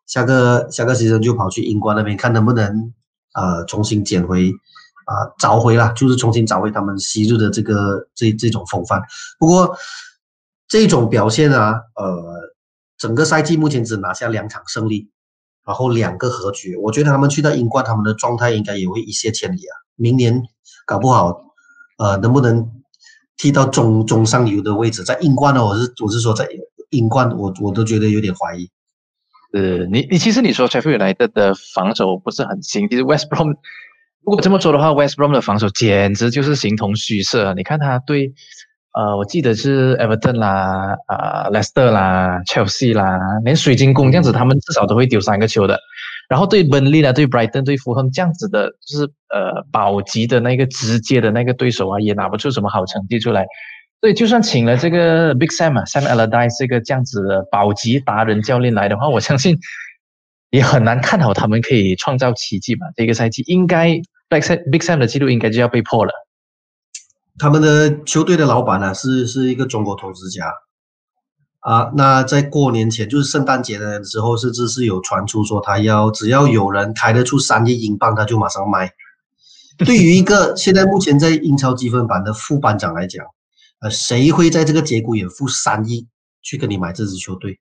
[0.07, 2.93] 下个下个时间就跑去英冠那边看能不能
[3.33, 4.49] 呃重新捡回
[5.05, 9.01] 啊找回了，就是重新找回他们昔日的这个这这种风范。
[9.37, 9.75] 不过
[10.69, 12.48] 这种表现啊，呃。
[12.99, 15.09] 整个赛季目前只拿下两场胜利，
[15.65, 16.75] 然后两个和局。
[16.75, 19.73] 我觉得他们去到英冠，他们的状态应该也会一泻千里啊！
[19.95, 20.43] 明年
[20.85, 21.55] 搞不好，
[21.97, 22.69] 呃，能不能
[23.37, 25.03] 踢到中中上游的位置？
[25.05, 25.65] 在英冠呢？
[25.65, 26.45] 我是我是说在
[26.89, 28.69] 英冠，我我都觉得有点怀疑。
[29.53, 33.55] 呃，你你其实你说 Sheffield United 的防守不是很行，其实 West Brom
[34.25, 37.53] 如果这么说的话，West Brom 的防守简直就是形同虚设。
[37.53, 38.33] 你看他对。
[38.93, 45.79] 呃，我记得是 Everton 啦，啊，Leicester 啦，Chelsea 啦，连水晶宫这样子，他们至少都会丢三个球的。
[46.27, 53.45] 然后对 Burnley 啦，对 Brighton，对富亨这样子的，就是呃保级的那个直接的那个对手啊，也拿不出什么好成绩出来。
[54.01, 59.57] 所以就算请了这个 Big Sam 啊，Sam Allardyce 这个这样子的保级达人教练来的话，我相信
[60.51, 62.87] 也很难看好他们可以创造奇迹吧。
[62.95, 63.89] 这个赛季应该
[64.29, 66.11] Big Sam Big Sam 的记录应该就要被破了。
[67.39, 70.45] 他们的球队的老板呢是是一个中国投资家
[71.61, 71.91] 啊。
[71.95, 78.91] 那在过年前，就是圣诞节的时候，甚至是有传出说他要只要有人开得出三亿英镑，他就马上卖。
[79.85, 83.25] 对于一个现在目前在英超积分榜的副班长来讲，
[83.79, 86.05] 呃，谁会在这个节骨眼付三亿
[86.41, 87.59] 去跟你买这支球队？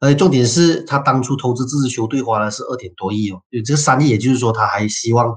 [0.00, 5.34] 呃，重点是他当初投资这支球队花了是二点多亿哦，就这三亿，也就是说他还希望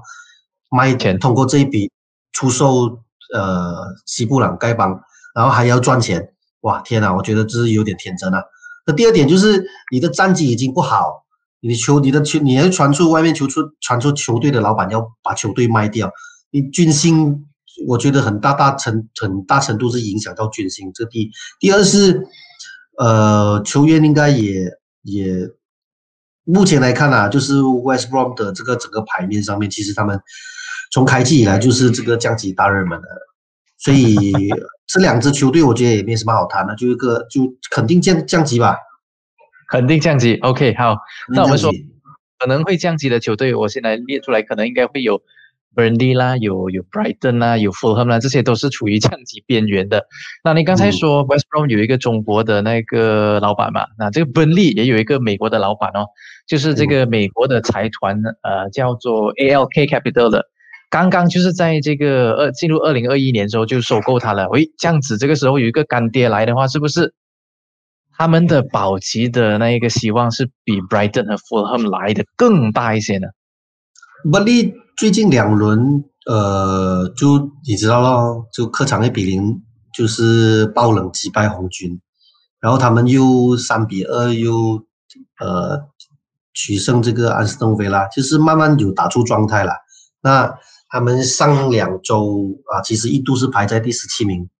[0.70, 1.90] 卖钱，通过这一笔
[2.32, 3.02] 出售
[3.34, 5.00] 呃西布朗丐帮，
[5.34, 6.32] 然后还要赚钱。
[6.60, 8.42] 哇，天哪，我觉得这是有点天真啊。
[8.86, 11.24] 那第二点就是你的战绩已经不好。
[11.62, 16.10] 你的球，你的球，你要传出外面球出传出球队的老板要把球队卖掉，
[16.50, 17.46] 你军心，
[17.86, 20.90] 我觉得很大大程很大程度是影响到军心。
[20.94, 22.26] 这第第二是，
[22.96, 24.70] 呃，球员应该也
[25.02, 25.50] 也，
[26.44, 30.18] 目前来看啊，就是 West Brom 的这个整个牌面上面，其实他们
[30.90, 33.08] 从开季以来就是这个降级大热门的，
[33.78, 34.16] 所以
[34.86, 38.76] 这两支球队我觉得也没什么好谈的，就一个就肯定降降级吧。
[39.70, 40.96] 肯定降级，OK，好，
[41.32, 41.70] 那我们说
[42.40, 45.22] 可能会降级的球队，我现在列出来，可能应该会有
[45.76, 50.04] Burnley 啦，有有 Brighton 啦，有 Fulham 啦，这些都是处于降级边缘的。
[50.42, 56.08] 那你刚才说 West Brom 有一个中国的那个老板嘛，那这个 Burnley 也有一个美国的老板哦，
[56.48, 60.46] 就是这个美国的财团呃叫做 ALK Capital 的，
[60.90, 64.48] 刚刚就是在这个二进入二零二一年之后就收购它了。
[64.48, 67.14] 喂，这样子这个时候有一个干爹来的话，是不是？
[68.18, 73.28] 他们的保级的那一个希望是比 Brighton 和 Fulham 来的更大一些呢。
[74.30, 79.62] b u y 最近两轮，呃，就你知道咯，就客场一比零
[79.94, 81.98] 就是爆冷击败红军，
[82.60, 84.84] 然后他们又三比二又
[85.38, 85.80] 呃
[86.52, 89.72] 取胜这个安斯顿维拉，就是慢慢有打出状态了。
[90.20, 90.54] 那
[90.90, 94.50] 他们上两周啊，其实一度是排在第十七名。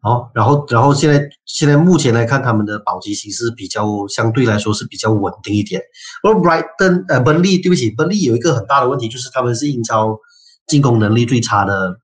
[0.00, 5.80] 好，然后，然后现在，现在目前来看，他们的保级形势比较相对来说是比较稳定一点。
[6.24, 10.18] 而 Brighton，呃，本利，对不起，本利有一个很大的问题，就是他们是英超
[10.66, 12.00] 进攻能力最差的，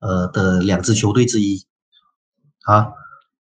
[0.00, 1.64] 呃的两支球队之一。
[2.66, 2.88] 啊，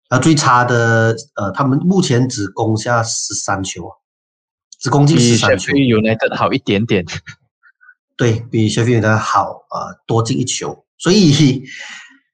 [0.09, 3.89] 啊，最差的，呃，他们目前只攻下十三球，
[4.77, 5.71] 只攻进十三球。
[5.71, 7.05] 比 United 好一点点。
[8.17, 11.63] 对比小费德好，啊，多进一球，所以。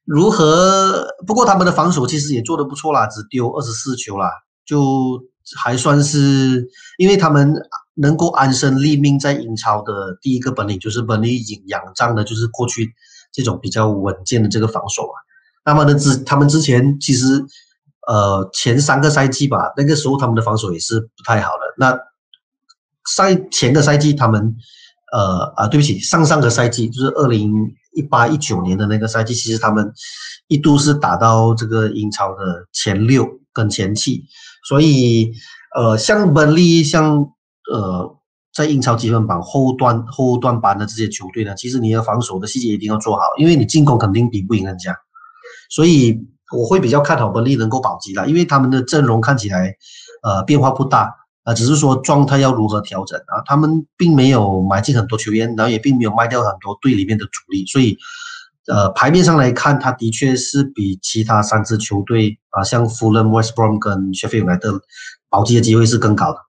[0.04, 1.08] 如何？
[1.26, 4.30] 不过他们的防守其实也做得不错啦，只丢二十四球啦，
[4.66, 5.24] 就
[5.56, 6.68] 还算是，
[6.98, 7.54] 因为他们
[7.94, 12.94] 能够安身立命在英超的第一个本领就是本领仰仰仗的就是过去
[13.32, 15.16] 这种比较稳健的这个防守啊。
[15.64, 17.46] 那么呢，之他们之前其实
[18.08, 21.76] 呃前三个赛季吧，那个时候他们的防守也是不太好的。
[21.78, 21.98] 那
[23.06, 24.58] 赛前个赛季他们
[25.12, 27.74] 呃啊，对不起，上上个赛季就是二零。
[27.94, 29.92] 一八一九年的那个赛季，其实他们
[30.48, 34.24] 一度是打到这个英超的前六跟前七，
[34.66, 35.30] 所以
[35.76, 37.18] 呃，像本利，像
[37.70, 38.18] 呃，
[38.54, 44.96] 在英超积分榜后段后段班的这些球队呢，其实你的防守的细节一定要做好，因为你进攻肯定比不赢人家，
[45.70, 46.18] 所以
[46.58, 49.76] 我会比较看好本利能够保级啦，因为他们的阵容看起来
[50.24, 51.14] 呃变化不大。
[51.44, 53.42] 啊，只是说状态要如何调整啊？
[53.46, 57.98] 他们并没有买进很多球员，然后也并没有卖掉很多队里面的主力，所以，
[58.68, 64.72] 呃，牌面上来看，他的确是比其他三支球队啊，像 Fulham、West Brom 跟 Sheffield 来的
[65.30, 66.40] 保级的机会是更高的。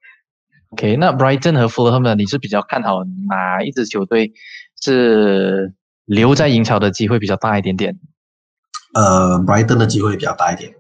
[0.71, 2.15] OK，那 Brighton 和 Fulham 呢？
[2.15, 4.33] 你是比较看好哪一支球队
[4.83, 5.73] 是
[6.05, 7.99] 留在英超的机会比较大一点点？
[8.95, 10.75] 呃，Brighton 的机会比较大一点。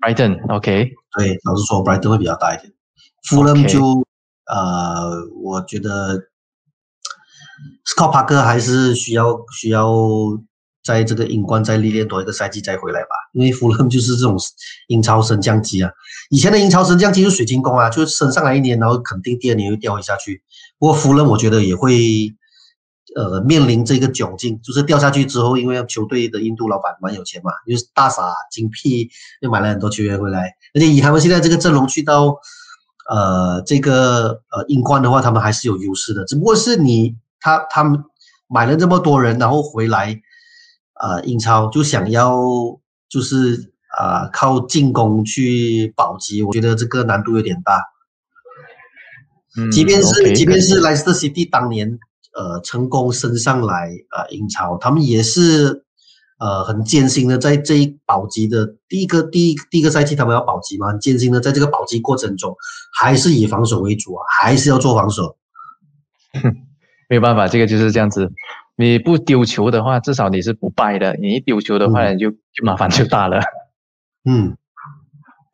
[0.00, 2.72] Brighton，OK，对，老实说，Brighton 会比较大一点。
[3.24, 4.04] 富勒就
[4.46, 5.10] 呃，
[5.42, 6.16] 我觉得
[7.84, 9.92] 斯科帕克还是需要需要
[10.82, 14.38] 在这个英冠再历练多一个赛季再回来吧，因为富勒就是这种
[14.86, 15.90] 英超升降机啊。
[16.30, 20.42] 以前的英超升降机是水晶宫啊，就升上来一年，然后肯定第二年又掉回下去。
[20.78, 22.32] 不过富勒我觉得也会
[23.16, 29.10] 呃面临这个窘境，就是掉下去之后，因为球队的印度老板蛮有钱嘛，就是大傻精辟，
[29.42, 32.38] 又买了很多球员回来，而且以他们现在这个阵容去到。
[33.08, 38.04] 呃，这个呃，英冠的话，他们还是有优势的，只不过是你他他们
[38.46, 40.20] 买了这么多人，然后回来，
[41.00, 42.38] 呃，英超就想要
[43.08, 47.82] 就是啊，靠进攻去保级，我觉得这个难度有点大。
[49.56, 51.98] 嗯，即便是即便是莱斯特 City 当年
[52.36, 55.86] 呃成功升上来啊英超，他们也是
[56.38, 62.56] 呃很艰辛的在这一保级的第一个第一第一个赛季他们要保级嘛，很艰辛的在这个保级过程中，
[62.98, 65.36] 还是以防守为主啊，还是要做防守。
[67.08, 68.30] 没有办法，这个就是这样子。
[68.76, 71.16] 你不丢球的话，至少你是不败的。
[71.16, 73.40] 你一丢球的话，就就麻烦就大了。
[74.28, 74.56] 嗯。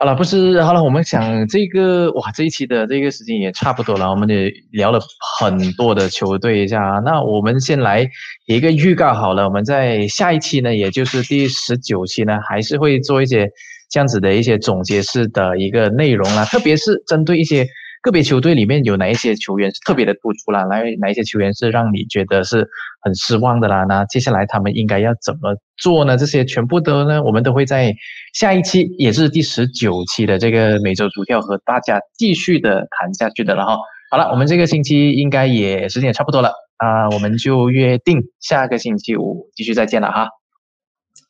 [0.04, 5.00] 好了，不是好了，我们想这个哇，这一期的这个时间也差不多了，我们也聊了
[5.38, 7.00] 很多的球队一下。
[7.06, 8.06] 那我们先来
[8.44, 13.48] 一个预告好了，我们在下一期呢，也就是第十九期呢，还是会做一些
[13.90, 17.66] 这样子的一些总结式的一个内容啦，特别是针对一些。
[18.04, 20.64] 个别球队里面有哪一些球员是特别的突出啦？
[20.64, 22.68] 来，哪一些球员是让你觉得是
[23.00, 23.84] 很失望的啦？
[23.84, 26.14] 那接下来他们应该要怎么做呢？
[26.18, 27.94] 这些全部都呢，我们都会在
[28.34, 33.78] 下一期，也是第十九期的这个每周主跳和大家继续的谈下去的了哈。
[34.10, 40.28] 好了，我们这个星期应该也时间也差不多了啊，我们就约定下个星期五继续再见了哈。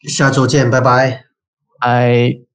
[0.09, 1.25] 下周见，拜拜，
[1.81, 2.54] 拜。